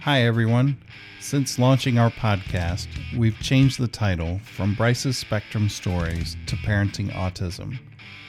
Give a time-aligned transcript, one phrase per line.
[0.00, 0.78] Hi, everyone.
[1.20, 7.78] Since launching our podcast, we've changed the title from Bryce's Spectrum Stories to Parenting Autism.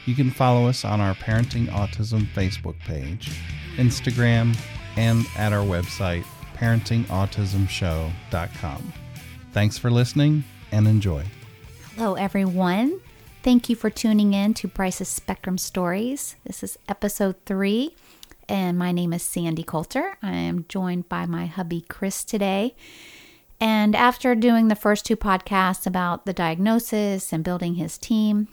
[0.06, 3.30] You can follow us on our Parenting Autism Facebook page,
[3.76, 4.58] Instagram,
[4.98, 8.94] and at our website, parentingautismshow.com.
[9.54, 11.24] Thanks for listening and enjoy.
[11.96, 13.00] Hello, everyone.
[13.44, 16.36] Thank you for tuning in to Bryce's Spectrum Stories.
[16.46, 17.96] This is episode three,
[18.50, 20.18] and my name is Sandy Coulter.
[20.24, 22.76] I am joined by my hubby, Chris, today.
[23.62, 28.48] And after doing the first two podcasts about the diagnosis and building his team,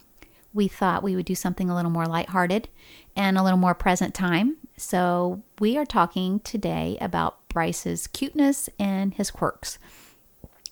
[0.52, 2.68] we thought we would do something a little more lighthearted
[3.16, 4.58] and a little more present time.
[4.76, 9.78] So we are talking today about Bryce's cuteness and his quirks,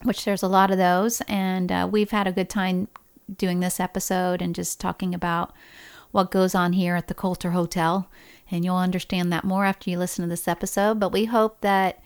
[0.02, 1.22] which there's a lot of those.
[1.22, 2.88] And uh, we've had a good time
[3.34, 5.54] doing this episode and just talking about
[6.10, 8.08] what goes on here at the Coulter Hotel.
[8.54, 11.00] And you'll understand that more after you listen to this episode.
[11.00, 12.00] But we hope that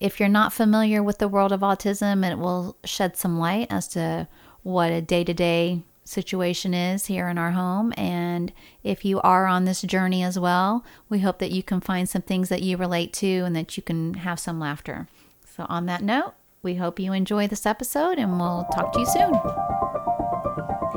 [0.00, 3.86] if you're not familiar with the world of autism, it will shed some light as
[3.88, 4.26] to
[4.62, 7.92] what a day to day situation is here in our home.
[7.98, 8.50] And
[8.82, 12.22] if you are on this journey as well, we hope that you can find some
[12.22, 15.06] things that you relate to and that you can have some laughter.
[15.54, 16.32] So, on that note,
[16.62, 19.34] we hope you enjoy this episode and we'll talk to you soon.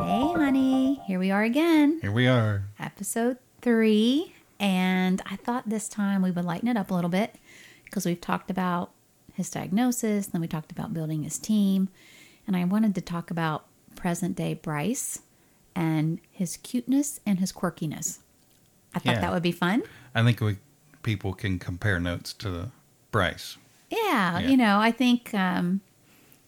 [0.06, 2.00] Hey, honey, here we are again.
[2.02, 2.64] Here we are.
[2.80, 4.34] Episode three.
[4.64, 7.36] And I thought this time we would lighten it up a little bit
[7.84, 8.92] because we've talked about
[9.34, 11.90] his diagnosis, then we talked about building his team.
[12.48, 15.20] And I wanted to talk about present day Bryce
[15.76, 18.20] and his cuteness and his quirkiness.
[18.96, 19.22] I thought Yeah.
[19.22, 19.84] that would be fun.
[20.16, 20.58] I think we
[21.02, 22.72] people can compare notes to
[23.12, 23.58] Bryce.
[23.90, 24.48] Yeah, Yeah.
[24.48, 25.82] you know, I think um,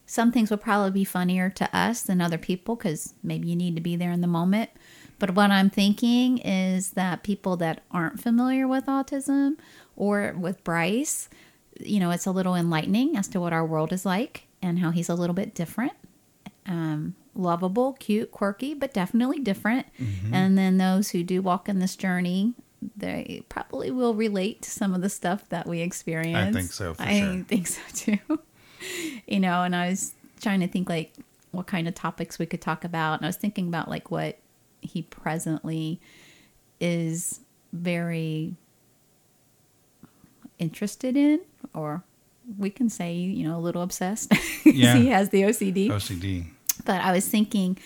[0.05, 3.75] some things will probably be funnier to us than other people because maybe you need
[3.75, 4.69] to be there in the moment.
[5.19, 9.57] But what I'm thinking is that people that aren't familiar with autism
[9.95, 11.29] or with Bryce,
[11.79, 14.91] you know, it's a little enlightening as to what our world is like and how
[14.91, 15.93] he's a little bit different.
[16.67, 19.85] Um, lovable, cute, quirky, but definitely different.
[20.33, 22.53] And then those who do walk in this journey,
[22.95, 26.55] they probably will relate to some of the stuff that we experience.
[26.55, 27.43] I think so, for I sure.
[27.43, 28.39] think so too.
[29.27, 31.13] you know, and I was trying to think like
[31.51, 33.19] what kind of topics we could talk about.
[33.19, 34.37] And I was thinking about like what
[34.85, 35.99] he presently
[36.79, 37.41] is
[37.73, 38.55] very
[40.59, 41.41] interested in,
[41.73, 42.03] or
[42.57, 44.31] we can say, you know, a little obsessed
[44.65, 44.95] Yeah.
[44.95, 45.89] he has the OCD.
[45.89, 46.47] OCD.
[46.85, 47.77] But I was thinking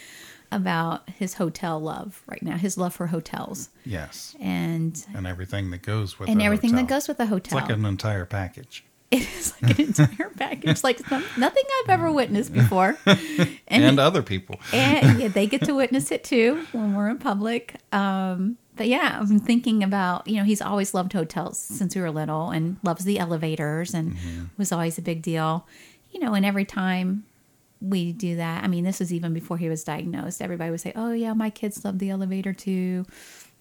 [0.51, 4.35] about his hotel love right now, his love for hotels Yes.
[4.39, 6.85] and And everything that goes with and everything hotel.
[6.85, 7.59] that goes with a It's hotel.
[7.59, 8.83] like an entire package.
[9.11, 12.97] It is like an entire package, like some, nothing I've ever witnessed before.
[13.05, 14.59] And, And, other people.
[14.73, 17.75] and yeah, they get to witness it too when we're in public.
[17.91, 22.11] Um, but yeah, I'm thinking about you know he's always loved hotels since we were
[22.11, 24.15] little and loves the elevators and
[24.57, 25.67] was always a big deal.
[26.11, 27.25] You know, and every time
[27.81, 30.41] we do that, I mean, this was even before he was diagnosed.
[30.41, 33.05] Everybody would say, "Oh yeah, my kids love the elevator too."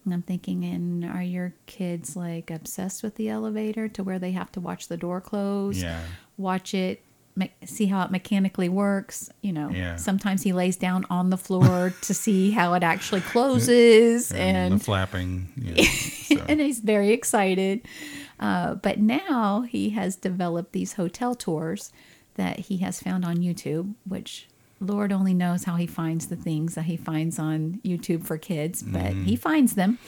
[0.05, 4.31] And I'm thinking, and are your kids like obsessed with the elevator to where they
[4.31, 5.81] have to watch the door close?
[5.81, 6.01] Yeah.
[6.37, 7.03] watch it,
[7.35, 9.29] me- see how it mechanically works.
[9.41, 9.97] You know, Yeah.
[9.97, 14.79] sometimes he lays down on the floor to see how it actually closes, And, and
[14.79, 15.49] the flapping.
[15.57, 16.45] Know, so.
[16.47, 17.81] and he's very excited.
[18.39, 21.91] Uh, but now he has developed these hotel tours
[22.35, 24.47] that he has found on YouTube, which
[24.81, 28.81] Lord only knows how he finds the things that he finds on YouTube for kids,
[28.83, 29.99] but he finds them.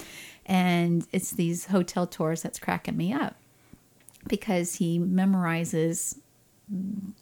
[0.46, 3.36] And it's these hotel tours that's cracking me up
[4.28, 6.18] because he memorizes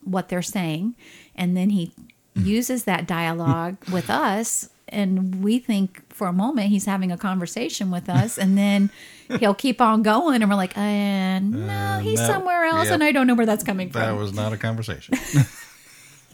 [0.03, 0.95] what they're saying
[1.35, 1.91] and then he
[2.35, 7.89] uses that dialogue with us and we think for a moment he's having a conversation
[7.89, 8.91] with us and then
[9.39, 12.27] he'll keep on going and we're like uh, no Uh, he's no.
[12.27, 12.93] somewhere else Yep.
[12.93, 15.15] and i don't know where that's coming from that was not a conversation.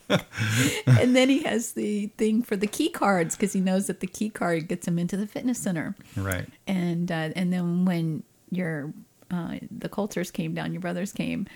[0.09, 4.07] and then he has the thing for the key cards because he knows that the
[4.07, 6.47] key card gets him into the fitness center right.
[6.67, 8.93] and uh, and then when your
[9.31, 11.47] uh, the Coulters came down, your brothers came.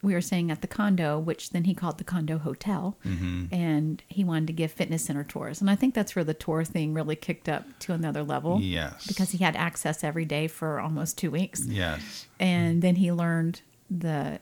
[0.00, 4.22] We were staying at the condo, which then he called the condo hotel, and he
[4.22, 5.60] wanted to give fitness center tours.
[5.60, 9.06] And I think that's where the tour thing really kicked up to another level Yes.
[9.08, 12.26] because he had access every day for almost two weeks, Yes.
[12.38, 13.60] and then he learned
[13.90, 14.38] the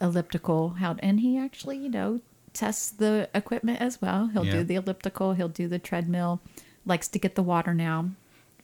[0.00, 2.20] elliptical how, and he actually, you know,
[2.52, 4.26] tests the equipment as well.
[4.28, 4.52] He'll Yeah.
[4.52, 6.40] do the elliptical, he'll do the treadmill,
[6.84, 8.10] likes to get the water now,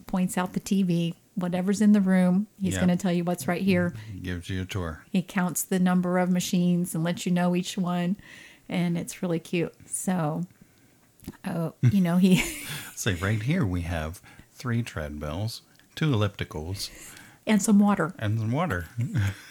[0.07, 2.81] points out the TV, whatever's in the room, he's Yeah.
[2.81, 3.93] going to tell you what's right here.
[4.23, 5.05] Gives you a tour.
[5.11, 8.17] He counts the number of machines and lets you know each one,
[8.69, 9.75] and it's really cute.
[9.87, 10.45] So,
[11.47, 12.37] oh, you know, he
[12.95, 14.21] Say right here we have
[14.53, 15.63] three treadmills,
[15.95, 16.91] two ellipticals,
[17.47, 18.15] and some water.
[18.19, 18.87] And some water.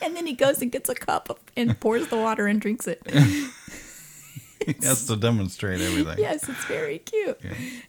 [0.02, 2.88] And then he goes and gets a cup of, and pours the water and drinks
[2.88, 3.02] it.
[4.66, 6.18] he has to demonstrate everything.
[6.20, 7.40] yes, it's very cute.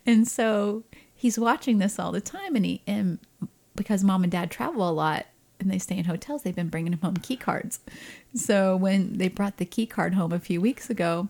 [0.05, 0.85] And so
[1.15, 3.19] he's watching this all the time, and he and
[3.75, 5.27] because mom and dad travel a lot
[5.61, 7.81] and they stay in hotels, they've been bringing him home key cards.
[8.35, 11.29] So when they brought the key card home a few weeks ago,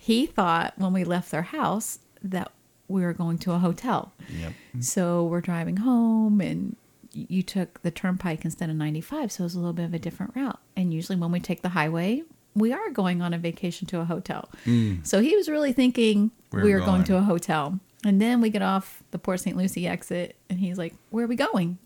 [0.00, 2.50] he thought when we left their house that
[2.88, 4.12] we were going to a hotel.
[4.40, 4.52] Yep.
[4.80, 6.76] So we're driving home and
[7.12, 9.98] you took the turnpike instead of 95, so it was a little bit of a
[9.98, 10.58] different route.
[10.76, 12.22] And usually when we take the highway,
[12.54, 14.48] we are going on a vacation to a hotel.
[14.64, 14.96] Hmm.
[15.04, 17.04] So he was really thinking We're we were going going.
[17.04, 17.78] to a hotel.
[18.04, 19.56] And then we get off the Port St.
[19.56, 21.78] Lucie exit and he's like, Where are we going?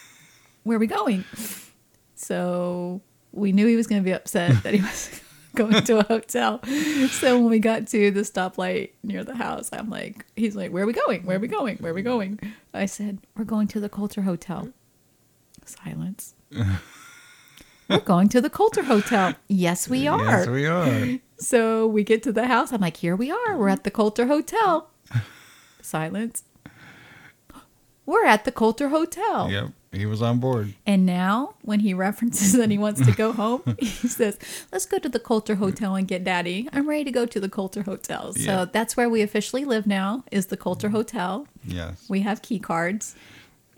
[0.64, 1.24] Where are we going?
[2.14, 3.00] So
[3.32, 5.20] we knew he was going to be upset that he was
[5.56, 6.60] going to a hotel.
[7.10, 10.84] So when we got to the stoplight near the house, I'm like, he's like, Where
[10.84, 11.24] are we going?
[11.24, 11.78] Where are we going?
[11.78, 12.38] Where are we going?
[12.74, 14.68] I said, We're going to the Coulter Hotel.
[15.64, 16.34] Silence.
[17.92, 19.34] We're going to the Coulter Hotel.
[19.48, 20.24] Yes, we are.
[20.24, 21.18] Yes, we are.
[21.38, 22.72] So we get to the house.
[22.72, 23.56] I'm like, here we are.
[23.56, 24.88] We're at the Coulter Hotel.
[25.82, 26.44] Silence.
[28.06, 29.50] We're at the Coulter Hotel.
[29.50, 29.70] Yep.
[29.92, 30.72] He was on board.
[30.86, 34.38] And now, when he references that he wants to go home, he says,
[34.72, 36.66] let's go to the Coulter Hotel and get daddy.
[36.72, 38.32] I'm ready to go to the Coulter Hotel.
[38.32, 38.64] So Yeah.
[38.64, 41.46] that's where we officially live now, is the Coulter Hotel.
[41.64, 42.06] Yes.
[42.08, 43.14] We have key cards,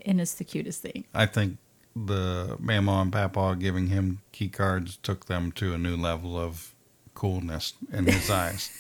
[0.07, 1.05] and it's the cutest thing.
[1.13, 1.59] I think
[1.97, 6.75] the Mama and Papa giving him key cards took them to a new level of
[7.15, 8.71] coolness in his eyes.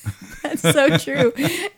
[0.42, 1.32] That's so true.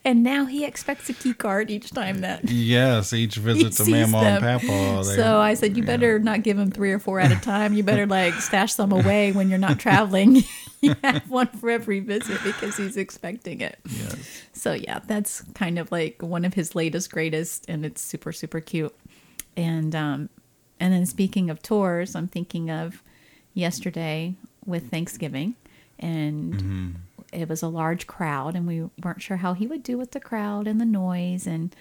[0.05, 4.19] and now he expects a key card each time that yes, each visit to Mama
[4.19, 4.61] and them.
[4.61, 5.05] Papa.
[5.05, 7.75] So I said, you better not give him three or four at a time.
[7.75, 10.43] You better like stash some away when you're not traveling.
[10.81, 13.79] you have one for every visit because he's expecting it.
[13.89, 14.43] Yes.
[14.53, 18.61] So yeah, that's kind of like one of his latest greatest, and it's super super
[18.61, 18.95] cute.
[19.59, 20.29] And um,
[20.81, 23.03] and then speaking of tours, I'm thinking of
[23.55, 24.35] yesterday
[24.65, 25.55] with Thanksgiving,
[25.99, 26.91] and Mm-hmm.
[27.33, 30.21] it was a large crowd, and we weren't sure how he would do with the
[30.21, 31.47] crowd and the noise.
[31.47, 31.75] And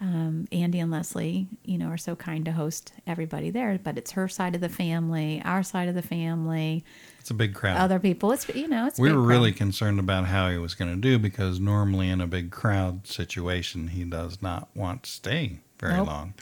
[0.00, 4.12] um, Andy and Leslie, you know, are so kind to host everybody there, but it's
[4.12, 6.84] her side of the family, our side of the family,
[7.18, 7.78] It's a big crowd.
[7.78, 8.30] other people.
[8.30, 9.26] It's you know, it's we were crowd.
[9.26, 13.08] really concerned about how he was going to do because normally in a big crowd
[13.08, 16.06] situation, he does not want to stay very Nope.
[16.06, 16.34] long.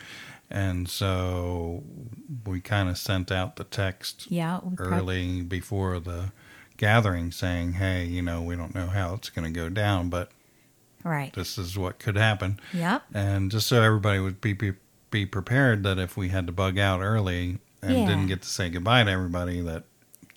[0.51, 1.83] And so
[2.47, 6.33] we kind of sent out the text yeah we prob- early before the
[6.77, 10.31] gathering saying, hey, you know, we don't know how it's going to go down, but
[11.05, 11.33] right.
[11.33, 12.61] this is what could happen.
[12.75, 13.03] Yep.
[13.15, 14.73] And just so everybody would be, be,
[15.11, 18.07] be prepared that if we had to bug out early and Yeah.
[18.07, 19.85] didn't get to say goodbye to everybody, that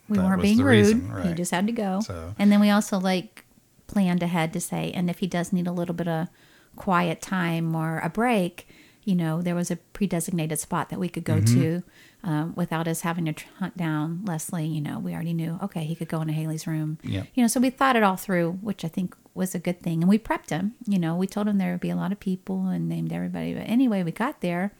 [0.07, 0.71] we that weren't was being the rude.
[0.71, 1.35] reason, He right.
[1.35, 1.99] just had to go.
[1.99, 3.43] So- And then we also like
[3.87, 6.29] planned ahead to say, and if he does need a little bit of
[6.77, 8.65] quiet time or a break,
[9.03, 11.61] you know, there was a pre-designated spot that we could go Mm-hmm.
[11.61, 11.83] to
[12.23, 14.67] um, without us having to hunt down Leslie.
[14.67, 16.97] You know, we already knew, okay, he could go into Haley's room.
[17.03, 17.27] Yep.
[17.33, 20.01] You know, so we thought it all through, which I think was a good thing.
[20.01, 20.73] And we prepped him.
[20.85, 23.53] You know, we told him there would be a lot of people and named everybody.
[23.53, 24.73] But anyway, we got there,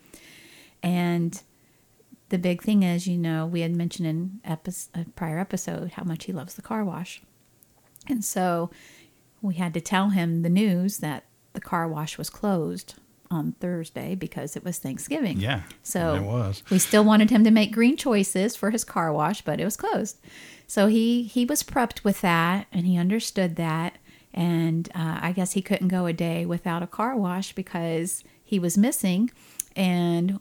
[0.83, 1.41] and
[2.27, 6.03] the big thing is, you know, we had mentioned in epi- a prior episode how
[6.03, 7.21] much he loves the car wash.
[8.07, 8.69] And so
[9.41, 11.23] we had to tell him the news that
[11.53, 12.95] the car wash was closed
[13.31, 15.39] on Thursday because it was Thanksgiving.
[15.39, 16.63] Yeah, So it was.
[16.71, 19.77] we still wanted him to make green choices for his car wash, but it was
[19.77, 20.17] closed.
[20.67, 23.97] So he he was prepped with that, and he understood that.
[24.33, 28.59] And uh, I guess he couldn't go a day without a car wash because he
[28.59, 29.31] was missing.
[29.75, 30.39] And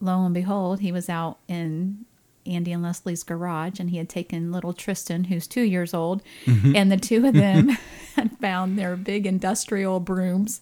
[0.00, 2.06] lo and behold, he was out in
[2.46, 6.90] Andy and Leslie's garage, and he had taken little Tristan, who's two years old, and
[6.92, 7.70] the two of them
[8.16, 10.60] had found their big industrial brooms,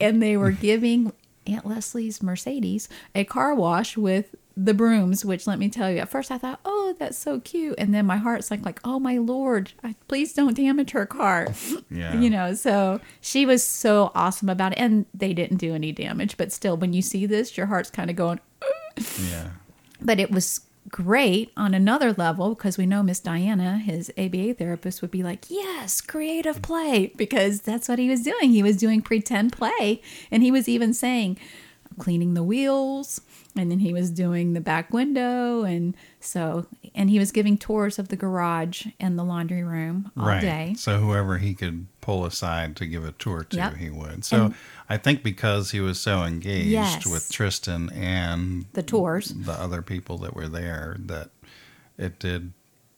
[0.00, 1.12] and they were giving
[1.46, 5.24] Aunt Leslie's Mercedes a car wash with the brooms.
[5.24, 8.04] Which let me tell you, at first I thought, "Oh, that's so cute," and then
[8.06, 11.48] my heart's like, "Like, oh my lord, I, please don't damage her car."
[11.90, 12.14] Yeah.
[12.20, 12.54] you know.
[12.54, 16.36] So she was so awesome about it, and they didn't do any damage.
[16.36, 18.38] But still, when you see this, your heart's kind of going.
[19.28, 19.50] Yeah.
[20.00, 25.02] But it was great on another level because we know Miss Diana, his ABA therapist,
[25.02, 28.50] would be like, yes, creative play, because that's what he was doing.
[28.50, 30.00] He was doing pretend play.
[30.30, 31.38] And he was even saying,
[31.98, 33.20] cleaning the wheels.
[33.56, 35.64] And then he was doing the back window.
[35.64, 40.26] And so, and he was giving tours of the garage and the laundry room all
[40.26, 40.40] right.
[40.40, 40.74] day.
[40.78, 43.76] So whoever he could pull aside to give a tour to, Yep.
[43.76, 44.24] he would.
[44.24, 44.54] So And-
[44.88, 47.06] I think because he was so engaged Yes.
[47.06, 49.28] with Tristan and The tours.
[49.36, 51.30] the other people that were there, that
[51.98, 52.52] it did.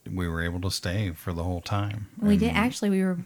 [0.09, 2.07] We were able to stay for the whole time.
[2.19, 2.89] We And- did actually.
[2.89, 3.19] We were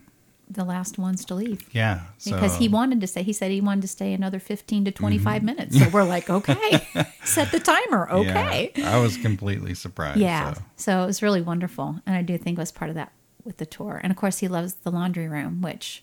[0.50, 1.68] the last ones to leave.
[1.74, 2.02] Yeah.
[2.24, 3.22] Because he wanted to stay.
[3.24, 5.78] He said he wanted to stay another 15 to 25 minutes.
[5.78, 6.82] So we're like, okay,
[7.24, 8.10] set the timer.
[8.10, 8.72] Okay.
[8.76, 10.20] Yeah, I was completely surprised.
[10.20, 10.54] Yeah.
[10.54, 10.62] so.
[10.78, 11.04] So.
[11.04, 12.00] it was really wonderful.
[12.06, 13.12] And I do think it was part of that
[13.44, 14.00] with the tour.
[14.02, 16.02] And of course, he loves the laundry room, which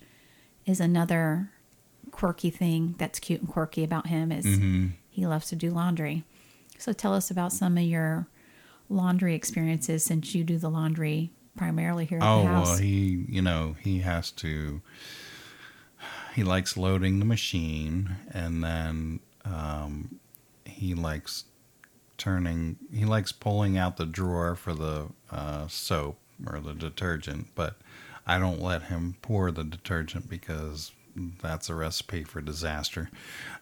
[0.66, 1.50] is another
[2.10, 4.88] quirky thing that's cute and quirky about him is Mm-hmm.
[5.10, 6.22] he loves to do laundry.
[6.78, 8.28] So tell us about some of your
[8.90, 13.76] laundry experiences since you do the laundry primarily here at Oh well, he you know
[13.80, 14.80] he has to.
[16.34, 20.18] He likes loading the machine, and then um,
[20.64, 21.44] he likes
[22.18, 22.76] turning.
[22.92, 27.76] He likes pulling out the drawer for the uh, soap or the detergent, but
[28.26, 30.92] I don't let him pour the detergent because
[31.40, 33.10] that's a recipe for disaster.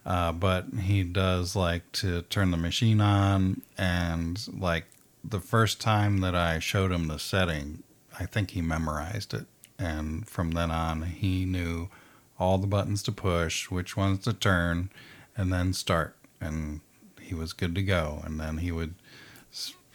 [0.06, 4.86] Uh, but he does like to turn the machine on, and like
[5.24, 7.82] the first time that I showed him the setting,
[8.18, 9.46] I think he memorized it.
[9.78, 11.88] And from then on, he knew
[12.38, 14.90] all the buttons to push, which ones to turn,
[15.36, 16.16] and then start.
[16.40, 16.80] And
[17.20, 18.20] he was good to go.
[18.24, 18.94] And then he would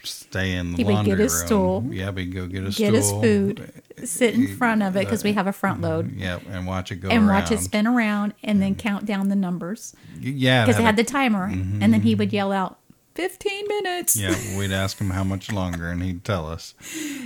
[0.03, 1.45] stay in the He would get his room.
[1.47, 3.71] stool, Yep, he'd go get his get his food,
[4.03, 6.07] sit in front of it because we have a front load.
[6.07, 6.19] Mm-hmm.
[6.19, 7.41] Yep, and watch it go And around.
[7.41, 8.87] watch it spin around and then mm-hmm.
[8.87, 11.45] count down the numbers Yeah, because it had a- the timer.
[11.45, 12.19] And then he mm-hmm.
[12.19, 12.79] would yell out,
[13.17, 14.15] 15 minutes.
[14.15, 16.75] Yeah, we'd ask him how much longer, and he'd tell us.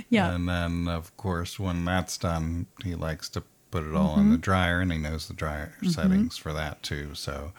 [0.08, 0.34] Yeah.
[0.34, 4.32] And then, of course, when that's done, he likes to put it all in Mm-hmm.
[4.32, 7.14] the dryer, and he knows the dryer settings for that too.
[7.14, 7.52] So,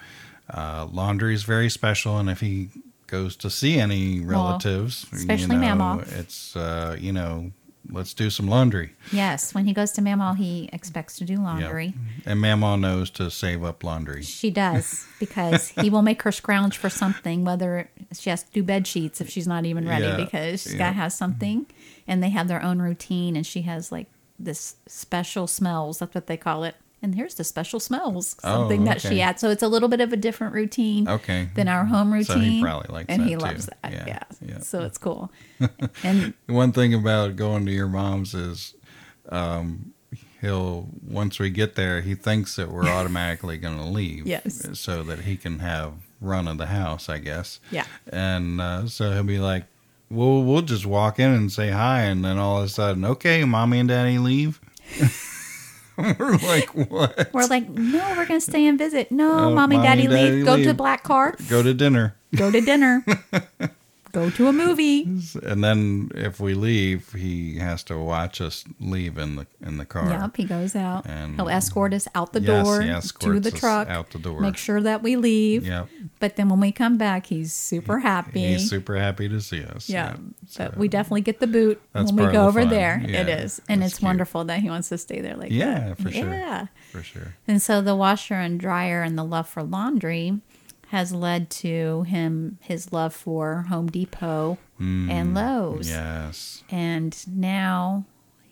[0.51, 2.69] uh, laundry is very special, and if he
[3.07, 6.03] goes to see any relatives, especially you know, Mama.
[6.07, 7.51] it's uh, you know,
[7.93, 8.93] let's do some laundry.
[9.12, 11.93] Yes, when he goes to Mamaw, he expects to do laundry.
[12.25, 14.23] And Mama knows to save up laundry.
[14.23, 18.63] She does because he will make her scrounge for something, whether she has to do
[18.63, 20.79] bed sheets if she's not even ready Yeah, because she's yeah.
[20.79, 22.01] got to have something, mm-hmm.
[22.07, 24.07] and they have their own routine, and she has like
[24.39, 26.00] this special smells.
[26.00, 26.75] That's what they call it.
[27.03, 29.22] And here's the special smells, Oh, something that she okay.
[29.22, 29.41] adds.
[29.41, 31.50] So it's a little bit of a different routine Okay.
[31.53, 32.25] than our home routine.
[32.25, 33.39] So he probably likes and that he too.
[33.39, 33.91] loves that.
[33.91, 34.60] Yeah, Yeah, yeah.
[34.60, 35.29] So it's cool.
[36.03, 38.74] and One thing about going to your mom's is
[39.29, 39.93] um,
[40.39, 44.25] he'll once we get there, he thinks that we're automatically going to leave.
[44.25, 44.65] Yes.
[44.79, 47.60] So that he can have run of the house, I guess.
[47.69, 47.86] Yeah.
[48.07, 49.65] And uh, so he'll be like,
[50.10, 53.43] "Well, we'll just walk in and say hi," and then all of a sudden, okay,
[53.43, 54.62] mommy and daddy leave.
[56.19, 57.29] we're like, what?
[57.33, 59.12] we're like, no, we're gonna stay and visit.
[59.12, 60.45] No, Oh, mommy, mommy, daddy, daddy, leave.
[60.45, 60.77] Go to leave.
[60.77, 61.35] Black Car.
[61.50, 62.15] Go to dinner.
[62.35, 63.05] Go to dinner.
[64.13, 65.01] Go to a movie.
[65.41, 69.86] And then if we leave, he has to watch us leave in the in the
[69.86, 70.08] car.
[70.08, 71.08] Yep, he goes out.
[71.08, 73.89] And- He'll escort us out the Yes, door to the truck.
[73.89, 74.39] out the door.
[74.39, 75.65] Make sure that we leave.
[75.65, 75.89] Yep.
[76.20, 78.46] But then when we come back, he's super happy.
[78.53, 79.89] He's super happy to see us.
[79.89, 80.15] yeah.
[80.48, 82.70] So, but we definitely get the boot when we go the over fun.
[82.70, 83.03] there.
[83.03, 83.62] Yeah, it is.
[83.67, 84.03] And it's cute.
[84.05, 85.98] wonderful that he wants to stay there like Yeah, that.
[85.98, 86.29] for sure.
[86.29, 86.67] Yeah.
[86.91, 87.34] for sure.
[87.48, 90.39] And so the washer and dryer and the love for laundry
[90.93, 95.88] has led to him his love for Home Depot and Lowe's.
[95.88, 96.63] Mm, Yes.
[96.69, 98.05] And now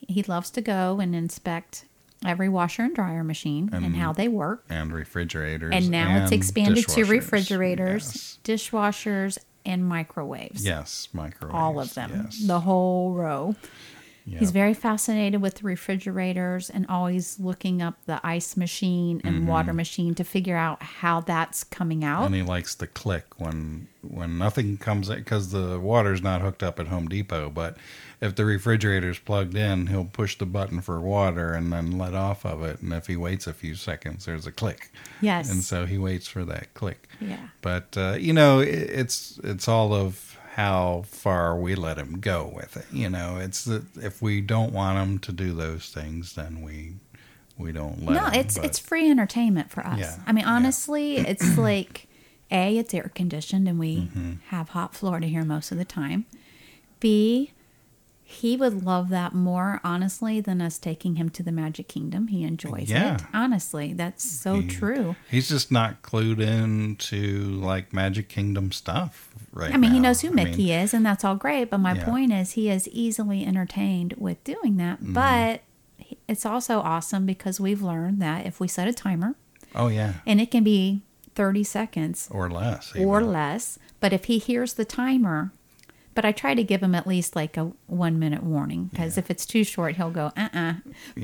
[0.07, 1.85] he loves to go and inspect
[2.25, 4.65] every washer and dryer machine and, how they work.
[4.71, 5.71] And refrigerators.
[5.71, 10.65] And now it's expanded to refrigerators, dishwashers, and microwaves.
[10.65, 10.73] Yes.
[11.05, 11.55] yes microwaves.
[11.55, 12.23] All of them.
[12.25, 12.41] Yes.
[12.47, 13.55] The whole row.
[14.25, 14.39] Yep.
[14.39, 19.47] He's very fascinated with the refrigerators and always looking up the ice machine and Mm-hmm.
[19.47, 22.25] water machine to figure out how that's coming out.
[22.25, 26.63] and he likes the click when when nothing comes in because the water's not hooked
[26.63, 27.49] up at Home Depot.
[27.51, 27.77] But
[28.19, 32.43] if the refrigerator's plugged in, he'll push the button for water and then let off
[32.45, 32.81] of it.
[32.81, 34.91] And if he waits a few seconds, there's a click.
[35.21, 35.51] yes.
[35.51, 37.07] And so he waits for that click.
[37.19, 37.49] yeah.
[37.61, 42.51] But uh, you know, it, it's it's all of how far we let him go
[42.53, 42.85] with it.
[42.91, 46.93] You know, it's that if we don't want him to do those things, then we
[47.57, 48.39] we don't let no, him.
[48.41, 49.99] it's but- it's free entertainment for us.
[49.99, 50.51] Yeah, I mean, yeah.
[50.53, 52.07] honestly, it's like
[52.51, 54.31] a it's air conditioned and we Mm-hmm.
[54.47, 56.25] have hot Florida here most of the time.
[56.99, 57.51] B
[58.23, 62.27] he would love that more honestly than us taking him to the Magic Kingdom.
[62.29, 63.15] He enjoys Yeah.
[63.15, 63.21] it.
[63.33, 65.17] Honestly, that's so He- true.
[65.29, 70.29] He's just not clued into like Magic Kingdom stuff right I mean, he knows who
[70.29, 71.69] I Mickey mean, is, and that's all great.
[71.69, 72.05] But my Yeah.
[72.05, 75.01] point is, he is easily entertained with doing that.
[75.01, 75.13] Mm-hmm.
[75.13, 75.61] But
[76.27, 79.35] it's also awesome because we've learned that if we set a timer,
[79.75, 81.01] Oh yeah, and it can be
[81.35, 82.93] 30 seconds or less.
[82.95, 85.51] or less, but if he hears the timer,
[86.13, 89.29] but I try to give him at least like a one minute warning because if
[89.31, 90.73] it's too short, he'll go, uh uh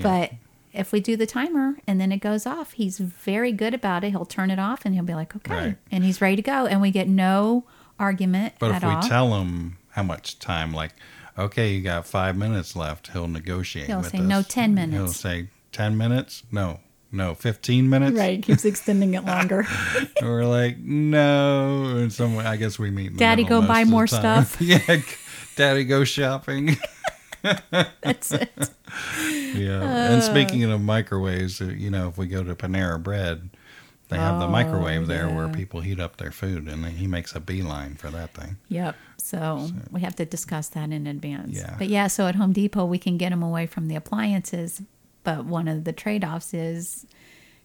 [0.02, 0.32] But
[0.74, 4.12] if we do the timer and then it goes off, he's very good about it.
[4.12, 5.54] He'll turn it off and he'll be like, okay.
[5.54, 5.78] Right.
[5.92, 6.68] And he's ready to go.
[6.68, 7.66] And we get no
[8.00, 9.02] argument But at if we all.
[9.02, 10.92] tell him how much time, like,
[11.38, 13.88] okay, you got five minutes left, he'll negotiate.
[13.88, 14.24] He'll with say, us.
[14.24, 14.96] "No, 10 minutes.
[14.96, 16.44] He'll say 10 minutes?
[16.52, 16.80] No,
[17.12, 18.18] no, 15 minutes?
[18.18, 18.42] Right.
[18.44, 19.66] Keeps extending it longer.
[20.22, 21.98] We're like, no.
[21.98, 22.46] And some, way.
[22.46, 23.12] I guess we meet.
[23.12, 24.46] In Daddy, middle go most buy of more time.
[24.46, 24.58] stuff.
[24.62, 24.98] yeah.
[25.56, 26.78] Daddy, go shopping.
[28.02, 28.52] That's it.
[29.56, 29.80] Yeah.
[29.82, 30.14] Uh.
[30.14, 33.50] and speaking of microwaves, uh, you know, if we go to Panera Bread,
[34.10, 37.36] they have the Oh, microwave there where people heat up their food, and he makes
[37.36, 38.58] a beeline for that thing.
[38.70, 38.96] Yep.
[39.18, 41.58] So, we have to discuss that in advance.
[41.58, 41.76] Yeah.
[41.78, 44.82] But yeah, so at Home Depot, we can get him away from the appliances.
[45.24, 47.06] But one of the trade offs is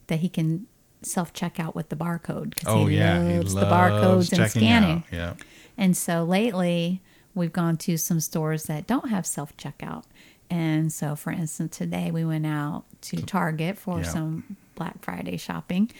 [0.08, 0.66] that he can
[1.02, 4.50] self check out with the barcode because Oh he yeah, loves he the barcodes and
[4.50, 4.96] scanning.
[4.98, 5.12] out.
[5.12, 5.34] Yeah.
[5.78, 7.00] And so lately,
[7.34, 10.04] we've gone to some stores that don't have self checkout.
[10.50, 14.02] And so, for instance, today we went out to Target for Yeah.
[14.04, 15.90] some Black Friday shopping,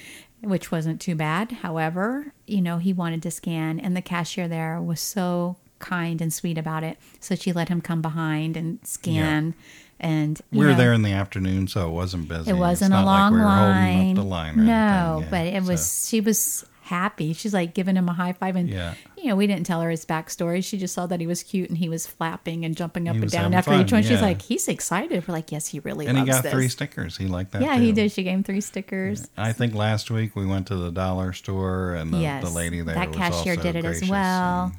[0.42, 1.52] which wasn't too bad.
[1.52, 6.32] However, you know, he wanted to scan, and the cashier there was so kind and
[6.32, 6.96] sweet about it.
[7.20, 9.54] So she let him come behind and scan.
[10.00, 12.50] And We were know, there in the afternoon, so it wasn't busy.
[12.50, 14.16] it wasn't not a like long we were line.
[14.16, 15.30] Line no, anything.
[15.30, 15.84] but it was.
[15.86, 17.32] so- She was happy.
[17.32, 18.94] She's like giving him a high five, and Yeah.
[19.16, 20.62] you know, we didn't tell her his backstory.
[20.64, 23.22] She just saw that he was cute and he was flapping and jumping up He
[23.22, 24.02] and down after fun, each one.
[24.02, 25.26] She's like, he's excited.
[25.26, 26.52] We're like, yes, he really and he got this.
[26.52, 27.16] three stickers.
[27.16, 27.62] He liked that.
[27.62, 28.10] yeah, he did.
[28.12, 29.28] She gave him three stickers.
[29.36, 32.80] I think last week we went to the dollar store, and the, Yes, the lady
[32.82, 34.64] there that cashier did it as well.
[34.64, 34.72] Um,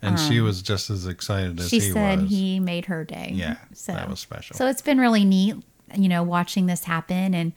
[0.00, 2.30] And, and she was just as excited as She he said was.
[2.30, 3.32] he made her day.
[3.34, 4.54] Yeah, so that was special.
[4.56, 5.56] So it's been really neat,
[5.96, 7.52] you know, watching this happen and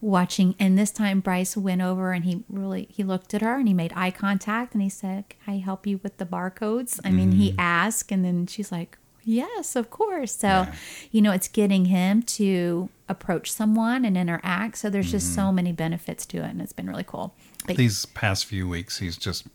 [0.00, 0.54] watching.
[0.58, 3.74] And this time, Bryce went over and he really he looked at her and he
[3.74, 7.30] made eye contact and he said, "Can I help you with the barcodes?" I mean,
[7.30, 7.38] Mm-hmm.
[7.40, 10.74] he asked, and then she's like, "Yes, of course." So, Yeah.
[11.10, 14.78] you know, it's getting him to approach someone and interact.
[14.78, 15.34] So there's just Mm-hmm.
[15.36, 17.34] so many benefits to it, and it's been really cool.
[17.66, 19.46] But These past few weeks, he's just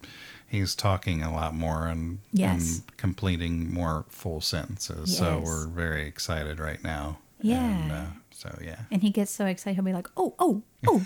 [0.48, 2.80] he's talking a lot more and, Yes.
[2.80, 5.18] and completing more full sentences.
[5.18, 7.20] So we're very excited right now.
[7.40, 7.64] Yeah.
[7.64, 8.06] And, uh,
[8.42, 11.06] so yeah, and he gets so excited, he'll be like, "Oh, oh, oh."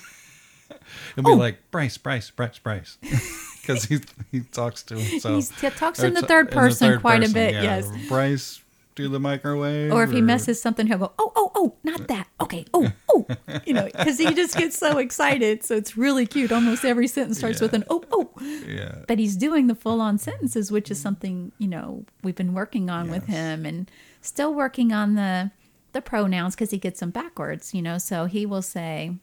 [1.15, 1.35] he'll be Oh.
[1.35, 2.97] like Bryce, Bryce, Bryce, Bryce,
[3.61, 3.99] because he
[4.31, 5.33] he talks to himself.
[5.35, 7.61] He's- he talks in the third person quite a bit, yeah.
[7.63, 7.91] yes.
[8.07, 8.63] Bryce,
[8.95, 9.91] do the microwave.
[9.91, 12.27] Or if he messes something, he'll go, oh, oh, oh, not uh, that.
[12.39, 13.27] Okay, oh, oh.
[13.65, 15.63] You know, because he just gets so excited.
[15.63, 16.51] So it's really cute.
[16.53, 18.31] Almost every sentence starts with an oh, oh.
[18.65, 19.03] Yeah.
[19.07, 22.89] But he's doing the full on sentences, which is something, you know, we've been working
[22.89, 25.51] on with him and still working on the
[25.95, 27.97] the pronouns because he gets them backwards, you know.
[27.97, 29.15] So he will say,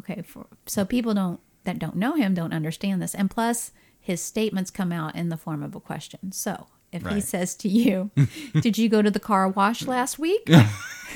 [0.00, 3.14] okay, for, so people don't that don't know him don't understand this.
[3.14, 3.70] And plus,
[4.00, 6.32] his statements come out in the form of a question.
[6.32, 8.10] So if he says to you,
[8.60, 10.50] "Did you go to the car wash last week?"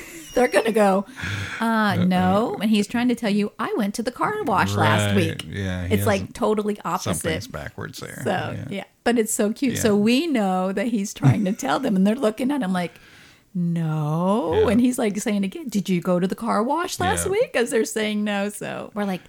[0.34, 1.06] They're gonna go,
[1.60, 5.16] uh, "No," and he's trying to tell you, "I went to the car wash last
[5.16, 7.50] week." Yeah, it's like totally Something's opposite.
[7.52, 8.20] backwards there.
[8.22, 8.84] So yeah.
[9.02, 9.76] but it's so cute.
[9.76, 9.80] Yeah.
[9.80, 12.92] So we know that he's trying to tell them, and they're looking at him like,
[13.56, 14.68] "No," Yeah.
[14.68, 17.32] and he's like saying again, "Did you go to the car wash last Yeah.
[17.32, 18.50] week?" Because they're saying no.
[18.50, 19.22] So we're like,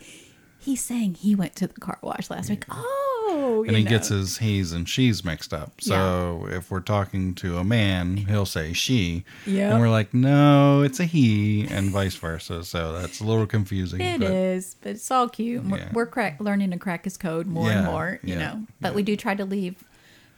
[0.59, 3.89] "He's saying he went to the car wash last week." Oh, and he know.
[3.89, 5.79] gets his he's and she's mixed up.
[5.81, 9.23] So if we're talking to a man, he'll say she.
[9.45, 9.71] Yep.
[9.71, 12.63] And we're like, no, it's a he, and vice versa.
[12.63, 14.01] So that's a little confusing.
[14.01, 15.63] It but is, but it's all cute.
[15.65, 18.63] We're, we're crack, learning to crack his code more and more, you yeah, know.
[18.81, 19.83] But we do try to leave,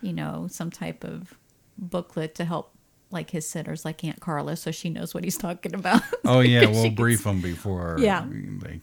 [0.01, 1.33] you know, some type of
[1.77, 2.73] booklet to help,
[3.11, 6.01] like his sitters, like Aunt Carla, so she knows what he's talking about.
[6.25, 7.97] Oh yeah, we'll gets- brief them before.
[7.99, 8.23] Yeah.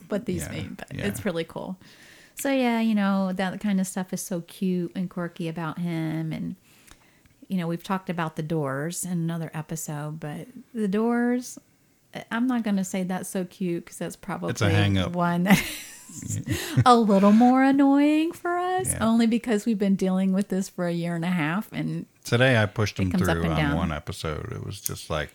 [0.09, 1.07] What these yeah, mean, but yeah.
[1.07, 1.77] it's really cool.
[2.35, 6.33] So yeah, you know that kind of stuff is so cute and quirky about him,
[6.33, 6.57] and
[7.49, 11.59] you know we've talked about the doors in another episode, but the doors.
[12.31, 15.13] I'm not going to say that's so cute because that's probably It's a hang-up.
[15.13, 15.67] one that is
[16.85, 18.99] a little more annoying for us, Yeah.
[19.07, 22.61] only because we've been dealing with this for a year and a half, and Today
[22.61, 23.77] I pushed him through on down.
[23.77, 24.53] one episode.
[24.53, 25.31] It was just like,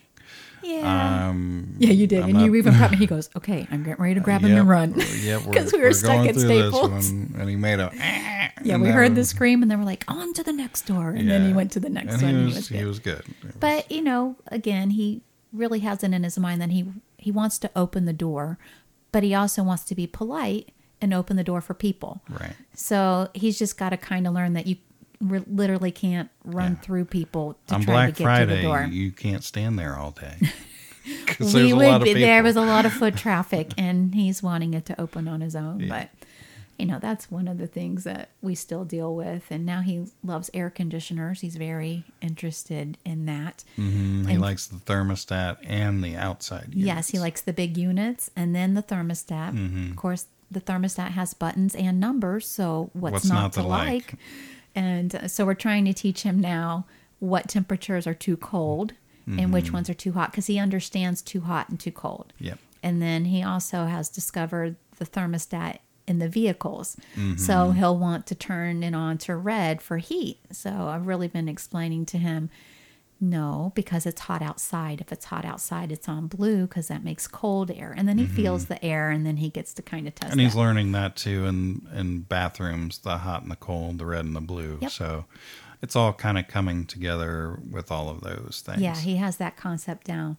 [0.64, 2.98] yeah, um, yeah, you did, I'm and you even prepped me.
[3.06, 5.80] He goes, "Okay, I'm getting ready to grab him Yep, and run." Yeah, Because we
[5.80, 7.10] were stuck going at Staples.
[7.10, 7.92] and he made a.
[8.64, 11.28] Yeah, we heard the scream, and then we're like, "On to the next door," and
[11.32, 12.32] then he went to the next and one.
[12.32, 13.24] He and was, he was good.
[13.26, 13.44] he was good.
[13.44, 16.86] Was- But you know, again, he really has it in his mind that he
[17.18, 18.60] he wants to open the door,
[19.12, 20.70] but he also wants to be polite
[21.02, 22.22] and open the door for people.
[22.30, 22.54] right.
[22.74, 24.78] So he's just got to kind of learn that you
[25.20, 26.80] re- literally can't run Yeah.
[26.80, 28.84] through people to on try Black to get Friday, to the door.
[28.90, 30.36] you can't stand there all day.
[31.06, 34.14] we there's a would lot of be, there was a lot of foot traffic, and
[34.14, 35.80] he's wanting it to open on his own.
[35.80, 35.88] Yeah.
[35.90, 36.21] But
[36.82, 39.46] you know, that's one of the things that we still deal with.
[39.50, 41.42] And now he loves air conditioners.
[41.42, 43.64] He's very interested in that.
[43.78, 46.74] Mhm, He and- likes the thermostat and the outside.
[46.74, 49.54] Yes, he likes the big units and then the thermostat.
[49.56, 49.92] Mm-hmm.
[49.92, 53.88] Of course, the thermostat has buttons and numbers, so what's, What's not, not to like?
[53.88, 54.16] like?
[54.76, 56.86] And uh, so we're trying to teach him now
[57.20, 58.94] what temperatures are too cold
[59.28, 62.34] and which ones are too hot because he understands too hot and too cold.
[62.40, 62.60] Yep.
[62.84, 65.78] And then he also has discovered the thermostat
[66.12, 66.98] in the vehicles.
[67.16, 67.38] Mm-hmm.
[67.38, 70.40] So he'll want to turn it on to red for heat.
[70.52, 72.50] So I've really been explaining to him
[73.24, 75.00] no, because it's hot outside.
[75.00, 77.94] If it's hot outside, it's on blue because that makes cold air.
[77.96, 80.40] And then he feels the air and then he gets to kind of test Mm-hmm.
[80.40, 80.60] And he's that.
[80.60, 84.42] learning that too in in bathrooms, the hot and the cold, the red and the
[84.42, 84.80] blue.
[84.82, 84.92] Yep.
[84.92, 85.26] So
[85.84, 88.82] it's all kind of coming together with all of those things.
[88.82, 90.38] Yeah, he has that concept down.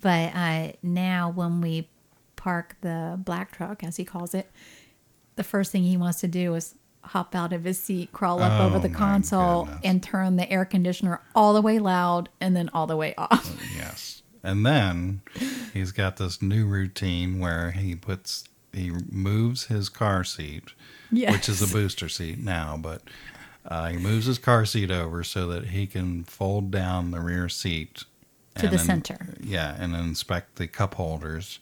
[0.00, 1.88] But uh, now when we
[2.34, 4.50] park the black truck, as he calls it,
[5.36, 8.60] the first thing he wants to do is hop out of his seat, crawl up
[8.60, 9.80] Oh, over the console, goodness.
[9.84, 13.56] and turn the air conditioner all the way loud and then all the way off.
[13.76, 14.22] Yes.
[14.42, 15.20] And then
[15.72, 20.72] he's got this new routine where he puts he moves his car seat,
[21.12, 21.32] yes.
[21.32, 23.02] which is a booster seat now, but
[23.66, 27.48] uh, he moves his car seat over so that he can fold down the rear
[27.48, 28.04] seat
[28.56, 29.34] To the and center.
[29.40, 31.60] Yeah, and inspect the cup holders,